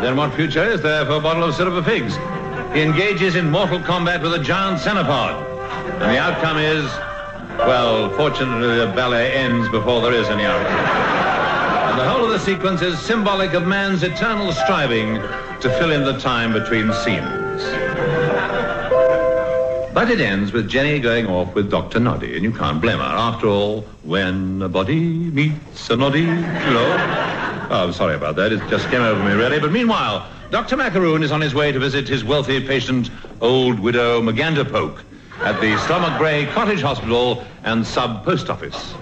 Then 0.00 0.16
what 0.16 0.32
future 0.34 0.62
is 0.62 0.80
there 0.80 1.04
for 1.04 1.14
a 1.14 1.20
bottle 1.20 1.42
of 1.42 1.58
of 1.58 1.84
figs? 1.84 2.14
He 2.72 2.82
engages 2.82 3.34
in 3.34 3.50
mortal 3.50 3.80
combat 3.80 4.22
with 4.22 4.32
a 4.34 4.38
giant 4.38 4.78
cenopod. 4.78 5.42
And 5.94 6.02
the 6.02 6.18
outcome 6.18 6.58
is, 6.58 6.84
well, 7.66 8.10
fortunately 8.16 8.78
the 8.78 8.92
ballet 8.94 9.32
ends 9.32 9.68
before 9.70 10.00
there 10.00 10.14
is 10.14 10.28
any 10.28 10.44
outcome. 10.44 11.90
And 11.90 11.98
the 11.98 12.08
whole 12.08 12.24
of 12.24 12.30
the 12.30 12.38
sequence 12.38 12.80
is 12.80 13.00
symbolic 13.00 13.54
of 13.54 13.66
man's 13.66 14.04
eternal 14.04 14.52
striving 14.52 15.16
to 15.16 15.68
fill 15.78 15.90
in 15.90 16.04
the 16.04 16.16
time 16.20 16.52
between 16.52 16.92
scenes. 16.92 17.91
But 19.94 20.10
it 20.10 20.20
ends 20.20 20.52
with 20.52 20.68
Jenny 20.70 20.98
going 21.00 21.26
off 21.26 21.54
with 21.54 21.70
Dr. 21.70 22.00
Noddy, 22.00 22.34
and 22.34 22.42
you 22.42 22.50
can't 22.50 22.80
blame 22.80 22.96
her. 22.98 23.04
After 23.04 23.46
all, 23.46 23.82
when 24.04 24.62
a 24.62 24.68
body 24.68 25.00
meets 25.00 25.90
a 25.90 25.96
noddy, 25.96 26.20
you 26.20 26.26
know. 26.34 27.66
Oh, 27.70 27.84
I'm 27.86 27.92
sorry 27.92 28.14
about 28.14 28.36
that. 28.36 28.52
It 28.52 28.60
just 28.70 28.88
came 28.88 29.02
over 29.02 29.22
me, 29.22 29.32
really. 29.34 29.60
But 29.60 29.70
meanwhile, 29.70 30.26
Dr. 30.50 30.78
Macaroon 30.78 31.22
is 31.22 31.30
on 31.30 31.42
his 31.42 31.54
way 31.54 31.72
to 31.72 31.78
visit 31.78 32.08
his 32.08 32.24
wealthy 32.24 32.66
patient, 32.66 33.10
old 33.42 33.78
widow 33.80 34.22
Magandapoke, 34.22 35.02
at 35.40 35.60
the 35.60 35.76
Stomach 35.80 36.18
Grey 36.18 36.46
Cottage 36.46 36.80
Hospital 36.80 37.44
and 37.64 37.86
Sub 37.86 38.24
Post 38.24 38.48
Office. 38.48 38.94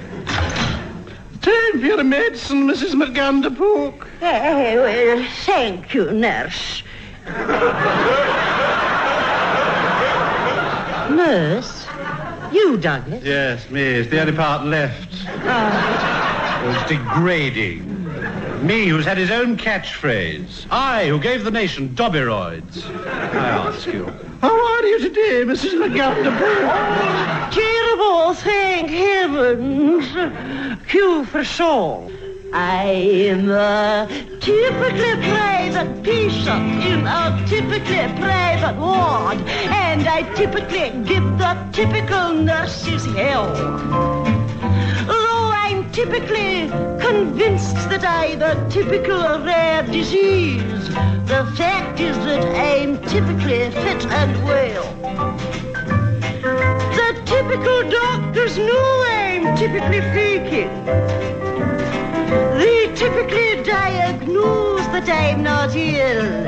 Time 1.40 1.72
for 1.72 1.87
your 1.87 2.03
medicine, 2.03 2.66
Mrs. 2.66 2.94
McGanderpook. 3.00 4.07
Eh, 4.22 4.74
well, 4.76 5.24
thank 5.44 5.94
you, 5.94 6.11
nurse. 6.11 6.83
nurse? 11.26 11.87
You, 12.52 12.76
Douglas? 12.78 13.22
Yes, 13.24 13.68
me. 13.70 13.83
It's 13.83 14.11
the 14.11 14.20
only 14.20 14.33
part 14.33 14.64
left. 14.66 15.09
Oh, 15.28 16.62
It 16.64 16.66
was 16.66 16.88
degrading. 16.88 17.87
Me, 18.66 18.87
who's 18.88 19.06
had 19.06 19.16
his 19.16 19.30
own 19.30 19.56
catchphrase. 19.56 20.66
I, 20.70 21.06
who 21.06 21.18
gave 21.18 21.44
the 21.44 21.50
nation 21.50 21.90
Dobberoids. 21.94 22.85
I 23.06 23.48
ask 23.48 23.87
you. 23.87 24.06
How 24.42 24.50
are 24.74 24.83
you 24.87 24.98
today, 25.00 25.44
Mrs. 25.44 25.74
McGanderpook? 25.80 27.50
terrible, 27.52 28.35
thank 28.35 28.90
heavens. 28.90 30.06
Q 30.88 31.24
for 31.26 31.44
soul. 31.44 32.11
I 32.52 32.82
am 33.30 33.48
a 33.48 34.08
typically 34.40 35.14
private 35.30 36.02
patient 36.02 36.82
in 36.82 37.06
a 37.06 37.44
typically 37.46 38.08
private 38.18 38.76
ward, 38.76 39.38
and 39.70 40.08
I 40.08 40.22
typically 40.34 40.90
give 41.04 41.22
the 41.38 41.56
typical 41.72 42.34
nurses 42.34 43.04
hell. 43.14 43.54
Though 45.06 45.50
I'm 45.54 45.92
typically 45.92 46.68
convinced 46.98 47.76
that 47.88 48.02
I've 48.04 48.42
a 48.42 48.68
typical 48.68 49.38
rare 49.44 49.84
disease, 49.84 50.88
the 51.28 51.48
fact 51.56 52.00
is 52.00 52.16
that 52.18 52.44
I'm 52.56 53.00
typically 53.02 53.70
fit 53.70 54.04
and 54.06 54.44
well. 54.44 54.92
The 56.42 57.22
typical 57.26 57.88
doctors 57.88 58.58
know 58.58 59.04
I'm 59.06 59.56
typically 59.56 60.00
faking. 60.00 61.49
They 62.31 62.87
typically 62.95 63.61
diagnose 63.64 64.87
that 64.95 65.09
I'm 65.09 65.43
not 65.43 65.75
ill. 65.75 66.45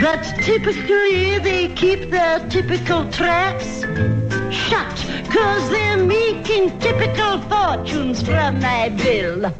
But 0.00 0.22
typically 0.42 1.38
they 1.38 1.68
keep 1.74 2.10
their 2.10 2.38
typical 2.48 3.04
traps 3.12 3.82
shut, 4.50 4.96
cause 5.30 5.68
they're 5.68 5.98
making 5.98 6.78
typical 6.78 7.42
fortunes 7.42 8.22
from 8.22 8.60
my 8.60 8.88
bill. 8.88 9.52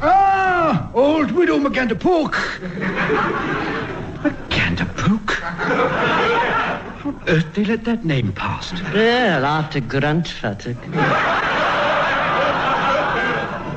Ah, 0.00 0.88
old 0.94 1.32
widow 1.32 1.58
McGanderpook. 1.58 3.66
McGanderpook? 5.58 6.98
How 6.98 7.08
on 7.10 7.22
earth 7.28 7.54
they 7.54 7.64
let 7.64 7.84
that 7.84 8.04
name 8.04 8.32
pass? 8.32 8.72
Well, 8.92 9.44
after 9.44 9.80
Grandfather. 9.80 10.70
Eh? 10.70 11.56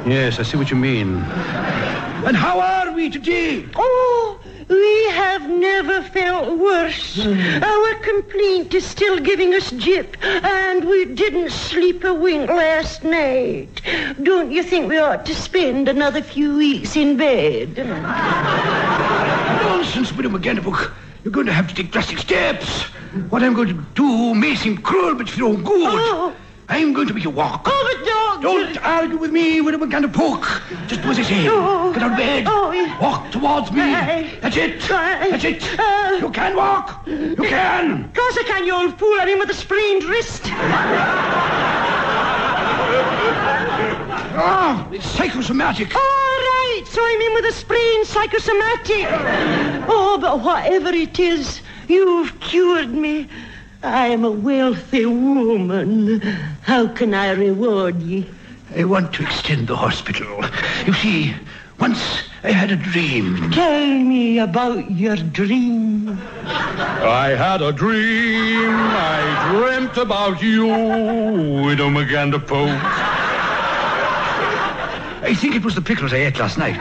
Yes, 0.08 0.40
I 0.40 0.44
see 0.44 0.58
what 0.58 0.72
you 0.72 0.78
mean. 0.78 1.18
And 2.24 2.36
how 2.36 2.60
are 2.60 2.92
we 2.92 3.10
today? 3.10 3.66
Oh, 3.76 4.40
we 4.70 5.10
have 5.12 5.50
never 5.50 6.02
felt 6.02 6.58
worse. 6.60 7.22
Hmm. 7.22 7.64
Our 7.64 7.96
complaint 8.00 8.74
is 8.74 8.86
still 8.86 9.20
giving 9.20 9.54
us 9.54 9.72
jip, 9.72 10.18
and 10.24 10.86
we 10.86 11.06
didn't 11.06 11.52
sleep 11.52 12.04
a 12.04 12.14
wink 12.14 12.50
last 12.50 13.04
night. 13.04 13.82
Don't 14.24 14.52
you 14.52 14.64
think 14.64 14.90
we 14.90 14.98
ought 14.98 15.26
to 15.26 15.36
spend 15.36 15.88
another 15.88 16.22
few 16.22 16.56
weeks 16.58 16.96
in 16.96 17.18
bed? 17.18 17.78
Nonsense, 19.64 20.12
widow 20.14 20.30
McGanderpook. 20.30 20.94
You're 21.24 21.32
going 21.32 21.46
to 21.46 21.54
have 21.54 21.68
to 21.68 21.76
take 21.76 21.92
drastic 21.92 22.18
steps. 22.18 22.84
What 23.30 23.44
I'm 23.44 23.54
going 23.54 23.68
to 23.68 23.86
do 23.94 24.34
may 24.34 24.56
seem 24.56 24.78
cruel, 24.78 25.16
but 25.16 25.30
for 25.30 25.38
your 25.38 25.56
good. 25.56 25.66
Oh. 25.68 26.36
I'm 26.68 26.94
going 26.94 27.08
to 27.08 27.14
make 27.14 27.24
you 27.24 27.30
walk. 27.30 27.64
Oh, 27.66 27.96
but. 27.96 28.02
Don't 28.42 28.76
argue 28.84 29.18
with 29.18 29.32
me, 29.32 29.62
Widow 29.62 29.78
McGanderpoke. 29.78 30.88
Just 30.88 31.04
do 31.04 31.10
as 31.10 31.20
I 31.20 31.22
say. 31.22 31.48
Oh. 31.48 31.94
Get 31.94 32.02
out 32.02 32.12
of 32.12 32.18
bed. 32.18 32.46
Oh, 32.48 32.72
yeah. 32.72 33.00
Walk 33.00 33.30
towards 33.32 33.72
me. 33.72 33.82
Aye. 33.82 34.40
That's 34.42 34.58
it. 34.58 34.90
Aye. 34.90 35.30
That's 35.30 35.44
it. 35.44 35.80
Uh. 35.80 36.18
you 36.20 36.32
can 36.32 36.56
walk. 36.56 37.06
You 37.06 37.36
can. 37.36 38.06
Of 38.06 38.14
course 38.16 38.38
I 38.40 38.44
can, 38.48 38.66
you 38.66 38.74
old 38.74 38.98
fool. 38.98 39.16
I'm 39.20 39.30
in 39.30 39.38
with 39.38 39.52
a 39.52 39.54
sprained 39.54 40.06
wrist. 40.06 40.44
Ah, 44.34 44.88
it's 44.92 45.06
psychosomatic. 45.06 45.94
All 45.94 46.02
right, 46.92 46.96
so 46.96 47.02
I'm 47.04 47.22
in 47.22 47.34
with 47.34 47.46
a 47.46 47.52
sprained 47.58 48.08
psychosomatic. 48.08 49.06
Oh, 49.88 50.18
but 50.20 50.42
whatever 50.42 50.90
it 50.90 51.20
is, 51.20 51.62
you've 51.88 52.40
cured 52.40 52.90
me. 52.90 53.28
I 53.84 54.08
am 54.08 54.24
a 54.24 54.32
wealthy 54.32 55.06
woman. 55.06 56.22
How 56.62 56.88
can 56.88 57.14
I 57.14 57.32
reward 57.32 58.02
ye? 58.02 58.26
I 58.76 58.84
want 58.84 59.14
to 59.14 59.24
extend 59.24 59.68
the 59.68 59.76
hospital. 59.76 60.44
You 60.86 60.94
see, 60.94 61.36
once 61.80 62.00
I 62.44 62.52
had 62.52 62.72
a 62.72 62.76
dream. 62.76 63.52
Tell 63.52 63.88
me 63.88 64.40
about 64.40 64.92
your 64.92 65.16
dream. 65.16 66.20
I 66.46 67.36
had 67.38 67.62
a 67.62 67.72
dream. 67.72 68.70
I 68.70 69.52
dreamt 69.52 69.98
about 69.98 70.42
you, 70.42 70.68
Widow 70.68 71.90
McGanderpoke. 71.90 73.41
I 75.24 75.36
think 75.36 75.56
it 75.56 75.64
was 75.64 75.76
the 75.76 75.82
pickles 75.82 76.14
I 76.14 76.18
ate 76.18 76.40
last 76.40 76.58
night. 76.58 76.80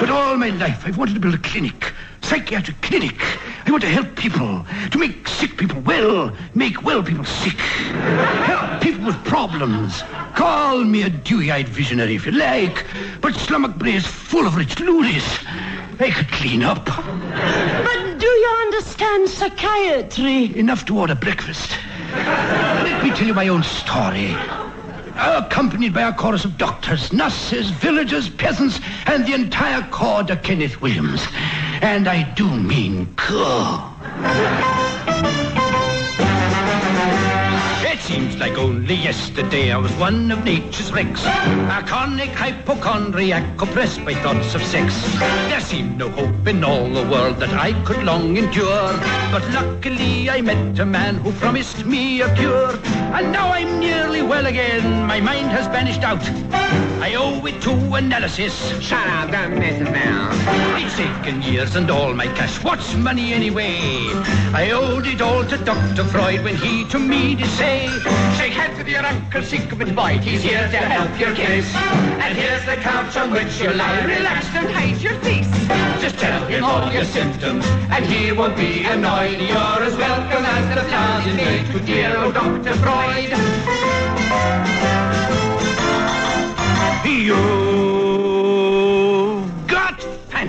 But 0.00 0.08
all 0.08 0.36
my 0.36 0.48
life, 0.48 0.86
I've 0.86 0.96
wanted 0.96 1.14
to 1.14 1.20
build 1.20 1.34
a 1.34 1.38
clinic. 1.38 1.92
Psychiatric 2.22 2.80
clinic. 2.80 3.20
I 3.66 3.70
want 3.70 3.82
to 3.82 3.88
help 3.88 4.16
people. 4.16 4.64
To 4.90 4.98
make 4.98 5.28
sick 5.28 5.58
people 5.58 5.80
well. 5.82 6.34
Make 6.54 6.82
well 6.82 7.02
people 7.02 7.24
sick. 7.24 7.58
Help 7.58 8.80
people 8.80 9.04
with 9.04 9.22
problems. 9.24 10.02
Call 10.34 10.84
me 10.84 11.02
a 11.02 11.10
dewy-eyed 11.10 11.68
visionary 11.68 12.16
if 12.16 12.24
you 12.24 12.32
like. 12.32 12.86
But 13.20 13.34
Slummock 13.34 13.76
Bray 13.76 13.94
is 13.94 14.06
full 14.06 14.46
of 14.46 14.56
rich 14.56 14.80
loonies. 14.80 15.38
I 15.98 16.10
could 16.10 16.28
clean 16.28 16.62
up. 16.62 16.86
But 16.86 18.18
do 18.18 18.26
you 18.26 18.58
understand 18.62 19.28
psychiatry? 19.28 20.58
Enough 20.58 20.86
to 20.86 20.98
order 20.98 21.14
breakfast. 21.14 21.76
Let 22.12 23.04
me 23.04 23.10
tell 23.10 23.26
you 23.26 23.34
my 23.34 23.48
own 23.48 23.62
story. 23.62 24.34
Accompanied 25.22 25.92
by 25.92 26.08
a 26.08 26.14
chorus 26.14 26.46
of 26.46 26.56
doctors, 26.56 27.12
nurses, 27.12 27.68
villagers, 27.68 28.30
peasants, 28.30 28.80
and 29.04 29.26
the 29.26 29.34
entire 29.34 29.82
corps 29.90 30.22
de 30.22 30.34
Kenneth 30.34 30.80
Williams. 30.80 31.26
And 31.82 32.08
I 32.08 32.22
do 32.22 32.48
mean 32.48 33.14
corps. 33.16 33.90
It 38.00 38.04
seems 38.04 38.36
like 38.38 38.56
only 38.56 38.94
yesterday 38.94 39.70
I 39.70 39.76
was 39.76 39.92
one 39.92 40.32
of 40.32 40.42
nature's 40.42 40.90
wrecks. 40.90 41.22
A 41.22 41.84
chronic 41.86 42.30
hypochondriac 42.30 43.60
oppressed 43.60 44.02
by 44.06 44.14
thoughts 44.14 44.54
of 44.54 44.62
sex. 44.64 44.94
There 45.50 45.60
seemed 45.60 45.98
no 45.98 46.08
hope 46.08 46.46
in 46.48 46.64
all 46.64 46.88
the 46.88 47.06
world 47.08 47.36
that 47.40 47.50
I 47.50 47.74
could 47.84 48.02
long 48.02 48.38
endure. 48.38 48.96
But 49.30 49.46
luckily 49.50 50.30
I 50.30 50.40
met 50.40 50.78
a 50.78 50.86
man 50.86 51.16
who 51.16 51.30
promised 51.32 51.84
me 51.84 52.22
a 52.22 52.34
cure. 52.34 52.80
And 53.12 53.32
now 53.32 53.52
I'm 53.52 53.78
nearly 53.78 54.22
well 54.22 54.46
again. 54.46 55.06
My 55.06 55.20
mind 55.20 55.50
has 55.50 55.66
vanished 55.66 56.02
out. 56.02 56.22
I 57.02 57.14
owe 57.14 57.44
it 57.46 57.60
to 57.62 57.72
analysis. 57.94 58.54
Shut 58.80 59.06
up, 59.08 59.30
don't 59.30 59.58
mess 59.58 59.80
around. 59.80 60.36
It's 60.82 60.96
taken 60.96 61.42
years 61.42 61.74
and 61.76 61.90
all 61.90 62.14
my 62.14 62.26
cash. 62.26 62.62
What's 62.62 62.94
money 62.94 63.32
anyway? 63.32 63.78
I 64.54 64.70
owed 64.72 65.06
it 65.06 65.20
all 65.20 65.44
to 65.44 65.56
Dr. 65.58 66.04
Freud 66.04 66.44
when 66.44 66.56
he 66.56 66.84
to 66.86 66.98
me 66.98 67.34
did 67.34 67.48
say, 67.50 67.88
Shake 68.36 68.52
hands 68.52 68.78
with 68.78 68.88
your 68.88 69.04
Uncle 69.04 69.42
Sigmund 69.42 69.94
Freud. 69.94 70.20
He's 70.20 70.42
here 70.42 70.68
to 70.68 70.76
help 70.78 71.18
your 71.18 71.34
case. 71.34 71.74
And 71.74 72.36
here's 72.36 72.64
the 72.64 72.76
couch 72.76 73.16
on 73.16 73.30
which 73.30 73.60
you 73.60 73.70
lie 73.72 74.04
relaxed 74.04 74.54
and 74.54 74.70
hide 74.70 75.00
your 75.00 75.14
face. 75.20 75.50
just 76.00 76.18
tell 76.18 76.46
him 76.46 76.64
all 76.64 76.90
your 76.92 77.04
symptoms. 77.04 77.64
And 77.90 78.04
he 78.06 78.32
won't 78.32 78.56
be 78.56 78.84
annoyed. 78.84 79.40
You're 79.40 79.82
as 79.88 79.96
welcome 79.96 80.44
as 80.44 80.76
the 80.76 80.82
flowers 80.88 81.26
in 81.26 81.36
May 81.36 81.64
to 81.72 81.80
dear 81.80 82.16
old 82.16 82.34
Dr. 82.34 82.74
Freud. 82.76 83.30
You 87.20 87.69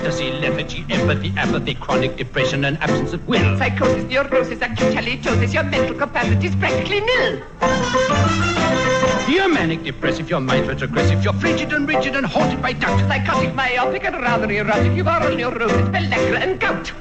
fantasy, 0.02 0.32
lethargy, 0.32 0.84
empathy, 0.90 1.32
apathy, 1.38 1.76
chronic 1.76 2.18
depression, 2.18 2.66
and 2.66 2.76
absence 2.82 3.14
of 3.14 3.28
will. 3.28 3.58
Psychosis, 3.60 4.04
neurosis, 4.06 4.60
acute 4.60 4.96
halitosis. 4.96 5.54
Your 5.54 5.64
mental 5.64 5.96
capacity 5.96 6.48
is 6.48 6.56
practically 6.56 7.02
nil. 7.02 7.42
You're 9.30 9.48
manic 9.48 9.84
depressive, 9.84 10.28
your 10.28 10.40
mind 10.40 10.68
retrogressive, 10.68 11.24
you're 11.24 11.34
frigid 11.34 11.72
and 11.74 11.88
rigid 11.88 12.16
and 12.16 12.26
haunted 12.26 12.64
by 12.64 12.74
doubt. 12.74 13.00
Psychotic, 13.02 13.54
myopic, 13.54 14.04
and 14.06 14.16
rather 14.16 14.52
erotic. 14.52 14.94
You've 14.94 15.08
oral 15.08 15.36
neurosis, 15.36 15.88
pellagra, 15.90 16.40
and 16.42 16.60
gout. 16.60 16.92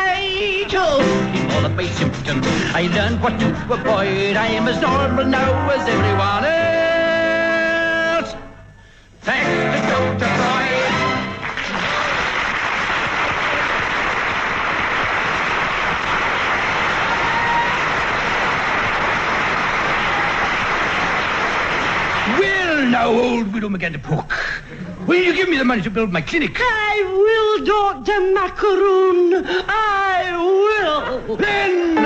I 0.00 0.64
told 0.70 1.02
him 1.34 1.50
all 1.50 1.64
of 1.66 1.74
my 1.74 1.86
symptoms. 1.86 2.46
I 2.72 2.82
learned 2.94 3.20
what 3.20 3.40
to 3.40 3.48
avoid. 3.48 4.36
I 4.36 4.46
am 4.46 4.68
as 4.68 4.80
normal 4.80 5.24
now 5.24 5.70
as 5.70 5.88
everyone 5.88 6.44
else. 6.44 6.87
Old 23.78 23.78
widow 23.78 23.88
McGanderpoke, 23.98 25.06
will 25.06 25.22
you 25.22 25.32
give 25.34 25.48
me 25.48 25.56
the 25.56 25.64
money 25.64 25.80
to 25.82 25.90
build 25.90 26.12
my 26.12 26.20
clinic? 26.20 26.56
I 26.58 27.04
will, 27.06 27.64
Dr. 27.64 28.32
Macaroon. 28.32 29.44
I 29.68 31.24
will. 31.26 31.36
Then 31.36 31.98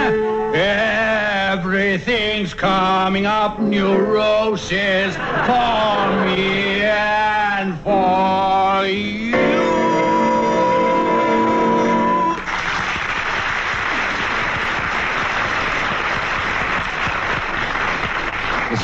everything's 0.54 2.54
coming 2.54 3.26
up 3.26 3.58
neurosis 3.60 5.16
for 5.16 6.26
me 6.26 6.82
and 6.82 7.78
for 7.80 8.86
you. 8.86 9.21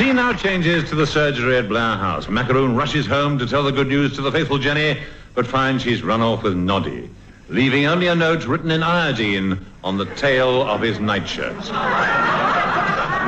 Scene 0.09 0.16
now 0.16 0.33
changes 0.33 0.88
to 0.88 0.94
the 0.94 1.07
surgery 1.07 1.59
at 1.59 1.68
Blair 1.68 1.94
House. 1.94 2.31
Macaroon 2.31 2.75
rushes 2.75 3.05
home 3.05 3.38
to 3.38 3.47
tell 3.47 3.62
the 3.62 3.71
good 3.71 3.88
news 3.88 4.14
to 4.14 4.23
the 4.23 4.33
faithful 4.33 4.57
Jenny, 4.57 4.99
but 5.35 5.47
finds 5.47 5.83
she's 5.83 6.03
run 6.03 6.23
off 6.23 6.42
with 6.42 6.57
Noddy, 6.57 7.11
leaving 7.51 7.85
only 7.85 8.07
a 8.07 8.14
note 8.14 8.47
written 8.47 8.71
in 8.71 8.83
iodine 8.83 9.59
on 9.85 9.99
the 9.99 10.07
tail 10.14 10.62
of 10.62 10.81
his 10.81 10.99
nightshirt. 10.99 11.57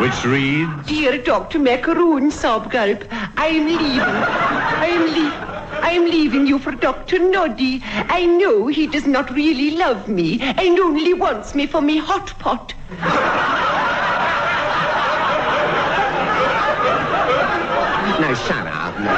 Which 0.00 0.24
reads, 0.24 0.86
Dear 0.86 1.18
Dr. 1.18 1.58
Macaroon, 1.58 2.30
sob 2.30 2.70
gulp, 2.72 3.04
I'm 3.36 3.66
leaving. 3.66 4.00
I'm 4.00 5.02
leaving. 5.02 5.50
I'm 5.82 6.04
leaving 6.06 6.46
you 6.46 6.58
for 6.58 6.72
Dr. 6.72 7.18
Noddy. 7.18 7.82
I 7.84 8.24
know 8.24 8.68
he 8.68 8.86
does 8.86 9.06
not 9.06 9.30
really 9.34 9.72
love 9.72 10.08
me 10.08 10.40
and 10.40 10.78
only 10.78 11.12
wants 11.12 11.54
me 11.54 11.66
for 11.66 11.82
me 11.82 11.98
hot 11.98 12.28
pot. 12.38 12.72
No, 18.20 18.34
shut 18.34 18.66
up. 18.66 19.00
No. 19.00 19.12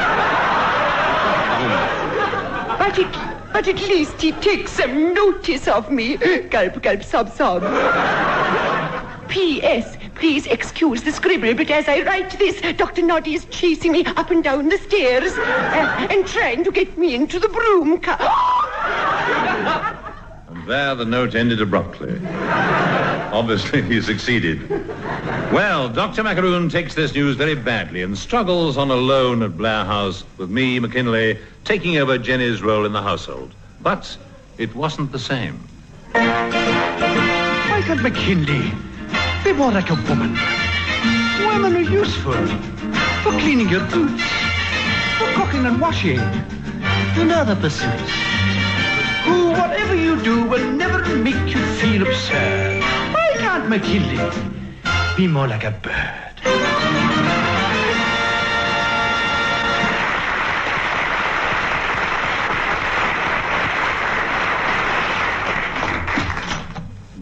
But 2.93 3.07
at, 3.07 3.53
but 3.55 3.69
at 3.69 3.77
least 3.77 4.21
he 4.21 4.33
takes 4.33 4.73
some 4.73 5.15
notice 5.15 5.67
of 5.67 5.91
me. 5.91 6.19
Gulp, 6.51 6.83
gulp, 6.83 7.03
sob, 7.03 7.33
sob. 7.33 7.63
P.S. 9.31 9.97
Please 10.15 10.47
excuse 10.47 11.03
the 11.03 11.11
scribble, 11.11 11.55
but 11.55 11.71
as 11.71 11.89
I 11.89 12.03
write 12.03 12.39
this, 12.39 12.61
Dr. 12.77 13.01
Noddy 13.01 13.33
is 13.33 13.47
chasing 13.47 13.93
me 13.93 14.05
up 14.05 14.31
and 14.31 14.45
down 14.45 14.69
the 14.69 14.77
stairs 14.77 15.33
uh, 15.39 16.07
and 16.11 16.27
trying 16.27 16.65
to 16.65 16.71
get 16.71 16.99
me 16.99 17.15
into 17.15 17.39
the 17.39 17.49
broom 17.49 17.99
car. 17.99 18.19
there 20.67 20.95
the 20.95 21.05
note 21.05 21.35
ended 21.35 21.61
abruptly. 21.61 22.21
Obviously, 23.33 23.83
he 23.83 24.01
succeeded. 24.01 24.69
Well, 25.53 25.89
Dr. 25.89 26.23
Macaroon 26.23 26.69
takes 26.69 26.95
this 26.95 27.15
news 27.15 27.37
very 27.37 27.55
badly 27.55 28.03
and 28.03 28.17
struggles 28.17 28.77
on 28.77 28.91
alone 28.91 29.43
at 29.43 29.57
Blair 29.57 29.85
House 29.85 30.25
with 30.37 30.51
me, 30.51 30.79
McKinlay, 30.79 31.39
taking 31.65 31.97
over 31.97 32.19
Jenny's 32.19 32.63
role 32.63 32.85
in 32.85 32.93
the 32.93 33.03
household. 33.03 33.55
But 33.81 34.17
it 34.59 34.75
wasn't 34.75 35.13
the 35.13 35.19
same. 35.19 35.59
Why 36.13 37.83
can't 37.85 38.01
McKinlay 38.01 38.71
be 39.45 39.53
more 39.53 39.73
like 39.73 39.91
a 39.91 39.95
woman? 39.95 40.37
Women 41.47 41.77
are 41.77 41.91
useful 41.91 42.47
for 43.23 43.33
cleaning 43.41 43.69
your 43.69 43.85
boots, 43.89 44.23
for 45.19 45.27
cooking 45.33 45.67
and 45.67 45.81
washing, 45.81 46.19
and 46.19 47.33
other 47.33 47.57
pursuits. 47.57 48.22
Who, 49.25 49.51
whatever 49.51 49.95
you 49.95 50.21
do, 50.23 50.45
will 50.45 50.73
never 50.73 51.17
make 51.17 51.55
you 51.55 51.65
feel 51.77 52.03
absurd. 52.03 52.81
Why 53.15 53.35
can't 53.37 53.69
McKinlay, 53.69 55.17
be 55.17 55.27
more 55.27 55.47
like 55.47 55.65
a 55.65 55.71
bird. 55.71 56.33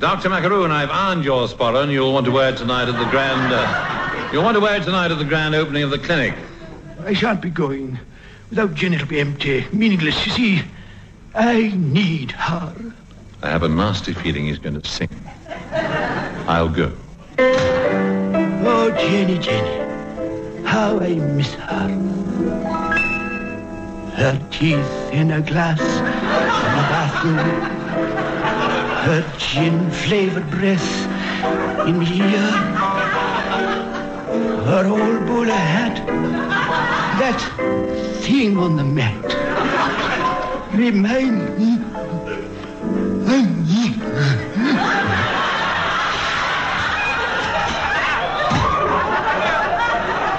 Dr. 0.01 0.31
Macaroon, 0.31 0.71
I've 0.71 0.89
earned 0.89 1.27
your 1.27 1.47
sporran. 1.47 1.93
You'll 1.93 2.15
want 2.15 2.25
to 2.25 2.33
wear 2.33 2.55
it 2.55 2.57
tonight 2.57 2.89
at 2.89 2.99
the 2.99 3.11
grand... 3.11 3.53
Uh, 3.53 4.31
you'll 4.33 4.43
want 4.43 4.55
to 4.55 4.61
wear 4.61 4.81
it 4.81 4.85
tonight 4.85 5.11
at 5.11 5.19
the 5.19 5.27
grand 5.27 5.55
opening 5.55 5.83
of 5.83 5.91
the 5.91 5.99
clinic. 5.99 6.35
I 7.05 7.13
shan't 7.13 7.43
be 7.43 7.51
going. 7.51 7.99
Without 8.49 8.73
Jen, 8.75 8.95
it'll 8.95 9.07
be 9.07 9.21
empty, 9.21 9.67
meaningless. 9.73 10.25
You 10.25 10.33
see, 10.33 10.63
I 11.35 11.73
need 11.77 12.33
her. 12.33 12.75
I 13.43 13.49
have 13.49 13.63
a 13.63 13.69
nasty 13.69 14.13
feeling 14.13 14.47
he's 14.47 14.59
going 14.59 14.81
to 14.81 14.89
sing. 14.89 15.09
I'll 16.49 16.69
go. 16.69 16.93
Oh, 17.39 18.91
Jenny, 18.99 19.39
Jenny, 19.39 20.65
how 20.65 20.99
I 20.99 21.15
miss 21.15 21.55
her. 21.55 21.89
Her 24.17 24.49
teeth 24.51 25.13
in 25.13 25.31
a 25.31 25.41
glass 25.41 25.81
in 25.81 26.05
the 26.05 26.87
bathroom. 26.91 27.37
Her 29.05 29.25
gin-flavored 29.39 30.51
breath 30.51 31.07
in 31.87 32.01
here. 32.01 32.51
Her 34.67 34.87
old 34.87 35.27
bowler 35.27 35.53
hat. 35.53 36.07
That 37.19 37.41
thing 38.21 38.59
on 38.59 38.77
the 38.77 38.85
mat. 38.85 39.40
Remind 40.81 41.59
me. 41.59 41.77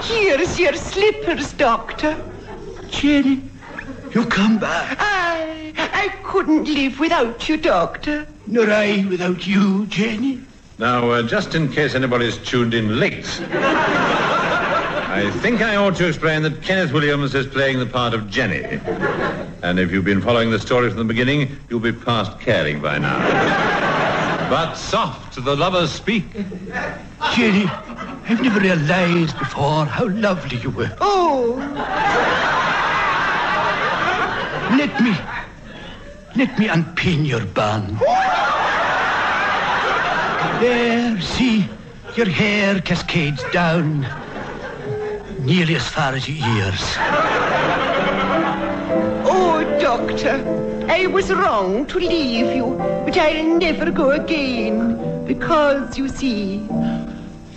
Here's 0.01 0.59
your 0.59 0.73
slippers, 0.73 1.53
Doctor. 1.53 2.17
Jenny, 2.89 3.43
you 4.15 4.25
come 4.25 4.57
back. 4.57 4.97
I, 4.99 5.73
I 5.77 6.07
couldn't 6.23 6.65
live 6.65 6.99
without 6.99 7.47
you, 7.47 7.57
Doctor. 7.57 8.25
Nor 8.47 8.67
I 8.71 9.05
without 9.07 9.45
you, 9.45 9.85
Jenny. 9.85 10.41
Now, 10.79 11.11
uh, 11.11 11.21
just 11.21 11.53
in 11.53 11.71
case 11.71 11.93
anybody's 11.93 12.39
tuned 12.39 12.73
in 12.73 12.99
late, 12.99 13.29
I 15.11 15.29
think 15.41 15.61
I 15.61 15.75
ought 15.75 15.95
to 15.97 16.07
explain 16.07 16.41
that 16.41 16.63
Kenneth 16.63 16.91
Williams 16.91 17.35
is 17.35 17.45
playing 17.45 17.77
the 17.77 17.85
part 17.85 18.15
of 18.15 18.27
Jenny. 18.27 18.81
And 19.63 19.79
if 19.79 19.91
you've 19.91 20.05
been 20.05 20.21
following 20.21 20.49
the 20.49 20.59
story 20.59 20.89
from 20.89 20.97
the 20.97 21.03
beginning, 21.03 21.55
you'll 21.69 21.79
be 21.79 21.91
past 21.91 22.39
caring 22.39 22.81
by 22.81 22.97
now. 22.97 23.19
But 24.49 24.73
soft, 24.75 25.35
the 25.43 25.55
lovers 25.55 25.91
speak. 25.91 26.25
Jenny, 27.35 27.65
I've 28.27 28.41
never 28.41 28.59
realized 28.59 29.37
before 29.37 29.85
how 29.85 30.07
lovely 30.07 30.57
you 30.57 30.71
were. 30.71 30.91
Oh, 30.99 31.57
Let 34.77 34.99
me, 35.01 35.15
let 36.35 36.57
me 36.57 36.67
unpin 36.67 37.25
your 37.25 37.45
bun. 37.45 37.97
There, 40.59 41.21
see, 41.21 41.67
your 42.15 42.27
hair 42.27 42.81
cascades 42.81 43.43
down, 43.51 44.07
nearly 45.39 45.75
as 45.75 45.87
far 45.87 46.13
as 46.13 46.27
your 46.27 46.37
ears. 46.57 47.40
Doctor. 49.81 50.85
I 50.87 51.07
was 51.07 51.31
wrong 51.33 51.87
to 51.87 51.97
leave 51.99 52.55
you, 52.55 52.75
but 53.05 53.17
I'll 53.17 53.57
never 53.57 53.89
go 53.89 54.11
again. 54.11 55.25
Because, 55.25 55.97
you 55.97 56.07
see, 56.07 56.59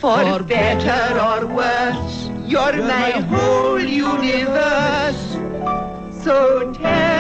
for, 0.01 0.17
For 0.17 0.25
better 0.25 0.43
better 0.43 1.21
or 1.21 1.47
worse, 1.47 2.29
you're, 2.47 2.75
you're 2.77 2.85
my 2.85 3.11
my 3.11 3.11
whole 3.33 3.81
universe. 3.81 5.23
So 6.25 6.73
tell 6.73 7.14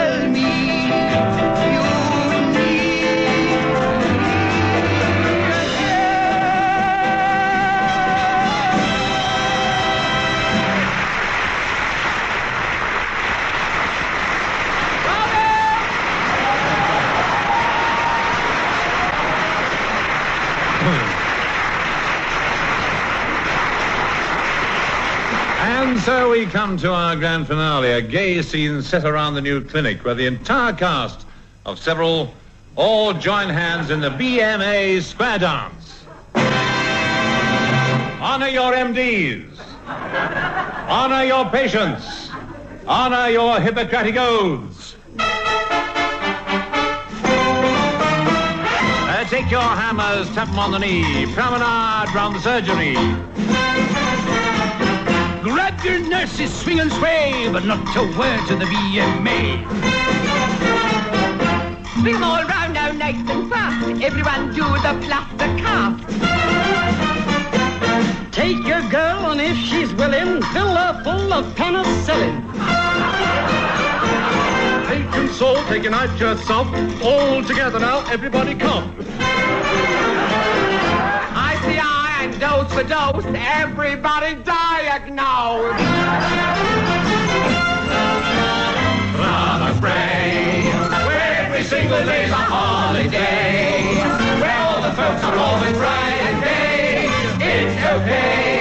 so 26.04 26.30
we 26.30 26.44
come 26.44 26.76
to 26.76 26.92
our 26.92 27.16
grand 27.16 27.46
finale, 27.46 27.92
a 27.92 28.02
gay 28.02 28.42
scene 28.42 28.82
set 28.82 29.06
around 29.06 29.32
the 29.32 29.40
new 29.40 29.62
clinic 29.62 30.04
where 30.04 30.14
the 30.14 30.26
entire 30.26 30.74
cast 30.74 31.24
of 31.64 31.78
several 31.78 32.34
all 32.76 33.14
join 33.14 33.48
hands 33.48 33.88
in 33.88 34.00
the 34.00 34.10
BMA 34.10 35.00
square 35.00 35.38
dance. 35.38 36.04
Honor 38.20 38.48
your 38.48 38.74
MDs. 38.74 39.46
Honor 39.86 41.24
your 41.24 41.46
patients. 41.46 42.28
Honor 42.86 43.30
your 43.30 43.58
Hippocratic 43.58 44.16
oaths. 44.18 44.96
Uh, 49.08 49.24
take 49.30 49.50
your 49.50 49.62
hammers, 49.62 50.28
tap 50.34 50.48
them 50.48 50.58
on 50.58 50.70
the 50.70 50.78
knee. 50.78 51.24
Promenade 51.32 52.14
round 52.14 52.36
the 52.36 52.40
surgery. 52.40 52.94
Grab 55.44 55.78
your 55.84 55.98
nurses, 55.98 56.50
swing 56.50 56.80
and 56.80 56.90
sway, 56.90 57.50
but 57.52 57.66
not 57.66 57.94
a 57.94 58.02
word 58.18 58.40
to 58.48 58.56
the 58.56 58.64
BMA. 58.64 59.60
Swing 62.00 62.14
'em 62.14 62.24
all 62.24 62.44
round 62.44 62.72
now, 62.72 62.90
nice 62.92 63.28
and 63.28 63.50
fast. 63.50 64.02
Everyone 64.02 64.54
do 64.54 64.64
the 64.86 64.94
plaster 65.04 65.50
cast. 65.60 66.00
Take 68.32 68.66
your 68.66 68.80
girl, 68.88 69.32
and 69.32 69.40
if 69.42 69.58
she's 69.58 69.92
willing, 69.92 70.40
fill 70.54 70.74
her 70.74 71.02
full 71.04 71.30
of 71.30 71.44
penicillin. 71.54 72.36
Take 74.88 75.10
console, 75.12 75.62
take 75.68 75.84
a 75.84 75.90
night 75.90 76.16
to 76.16 76.24
yourself. 76.24 76.68
All 77.02 77.44
together 77.44 77.80
now, 77.80 77.98
everybody 78.10 78.54
come. 78.54 78.94
And 82.24 82.40
dose 82.40 82.72
for 82.72 82.82
dose. 82.84 83.22
Everybody 83.26 84.36
diagnose. 84.36 85.78
Summer 89.12 89.74
spray, 89.76 90.62
where 91.04 91.44
every 91.44 91.64
single 91.64 92.02
day's 92.06 92.30
a 92.30 92.34
holiday, 92.34 93.94
where 94.40 94.56
all 94.56 94.80
the 94.80 94.92
folks 94.96 95.22
are 95.22 95.36
always 95.36 95.76
bright 95.76 96.16
and 96.22 96.42
gay. 96.42 97.08
It's 97.44 97.84
okay. 97.92 98.53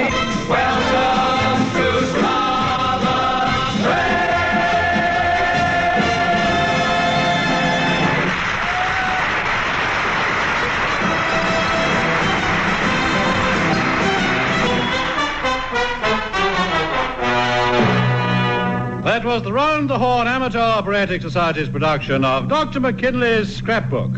Was 19.34 19.42
the 19.42 19.52
Round 19.52 19.90
the 19.90 19.98
Horne 19.98 20.28
Amateur 20.28 20.60
Operatic 20.60 21.24
Society's 21.24 21.68
production 21.68 22.24
of 22.24 22.48
Dr. 22.48 22.80
McKinlay's 22.80 23.56
Scrapbook. 23.56 24.12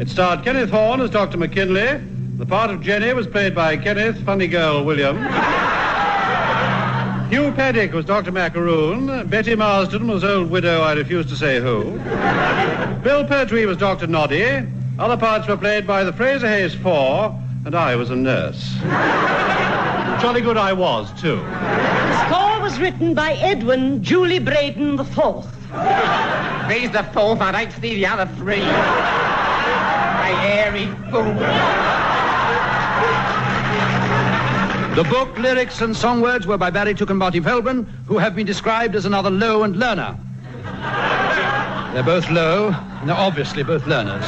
It 0.00 0.08
starred 0.08 0.44
Kenneth 0.44 0.70
Horne 0.70 1.02
as 1.02 1.10
Dr. 1.10 1.36
McKinlay. 1.36 2.38
The 2.38 2.46
part 2.46 2.70
of 2.70 2.80
Jenny 2.80 3.12
was 3.12 3.26
played 3.26 3.54
by 3.54 3.76
Kenneth 3.76 4.18
Funny 4.24 4.46
Girl 4.46 4.82
Williams. 4.82 5.18
Hugh 7.30 7.52
Paddick 7.52 7.92
was 7.92 8.06
Dr. 8.06 8.32
Macaroon. 8.32 9.28
Betty 9.28 9.54
Marsden 9.54 10.08
was 10.08 10.24
old 10.24 10.48
widow, 10.48 10.80
I 10.80 10.94
refuse 10.94 11.26
to 11.26 11.36
say 11.36 11.60
who. 11.60 11.90
Bill 13.02 13.26
Pertwee 13.26 13.66
was 13.66 13.76
Dr. 13.76 14.06
Noddy. 14.06 14.66
Other 14.98 15.18
parts 15.18 15.46
were 15.46 15.58
played 15.58 15.86
by 15.86 16.02
the 16.02 16.14
Fraser 16.14 16.48
Hayes 16.48 16.74
Four, 16.74 17.38
and 17.66 17.74
I 17.74 17.94
was 17.94 18.08
a 18.08 18.16
nurse. 18.16 18.74
Jolly 20.22 20.40
good 20.40 20.56
I 20.56 20.72
was, 20.72 21.12
too. 21.20 21.42
The 22.76 22.82
was 22.82 22.92
written 22.92 23.14
by 23.14 23.32
Edwin 23.32 24.02
Julie 24.02 24.38
Braden 24.38 25.00
IV. 25.00 25.16
Raise 26.68 26.90
the 26.90 27.08
fourth, 27.14 27.40
I 27.40 27.50
don't 27.50 27.72
see 27.80 27.94
the 27.94 28.06
other 28.06 28.26
three. 28.36 28.60
My 28.60 30.34
hairy 30.42 30.84
fool. 31.10 31.32
The 34.94 35.04
book, 35.08 35.38
lyrics, 35.38 35.80
and 35.80 35.96
song 35.96 36.20
words 36.20 36.46
were 36.46 36.58
by 36.58 36.68
Barry 36.68 36.92
Took 36.92 37.08
and 37.08 37.18
Marty 37.18 37.40
Feldman, 37.40 37.84
who 38.06 38.18
have 38.18 38.36
been 38.36 38.46
described 38.46 38.94
as 38.94 39.06
another 39.06 39.30
Low 39.30 39.62
and 39.62 39.78
Learner. 39.78 40.18
They're 41.94 42.02
both 42.02 42.28
low, 42.28 42.74
and 42.74 43.08
they're 43.08 43.16
obviously 43.16 43.62
both 43.62 43.86
learners. 43.86 44.26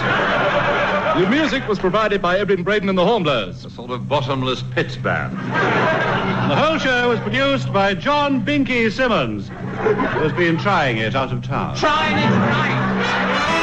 The 1.19 1.29
music 1.29 1.67
was 1.67 1.81
provided 1.81 2.23
by 2.23 2.39
Edwin 2.39 2.63
Braden 2.63 2.89
and 2.89 2.97
the 2.97 3.05
Hornblowers. 3.05 3.65
A 3.65 3.71
sort 3.71 3.91
of 3.91 4.09
bottomless 4.09 4.63
pits 4.63 4.95
band. 4.95 5.37
And 5.37 6.49
the 6.49 6.55
whole 6.55 6.79
show 6.79 7.09
was 7.09 7.19
produced 7.19 7.73
by 7.73 7.95
John 7.95 8.45
Binky 8.45 8.89
Simmons, 8.89 9.49
who 9.49 9.55
has 9.55 10.33
been 10.35 10.57
trying 10.59 10.99
it 10.99 11.17
out 11.17 11.33
of 11.33 11.43
town. 11.43 11.77
Trying 11.77 12.19
it 12.19 12.37
right. 12.37 13.58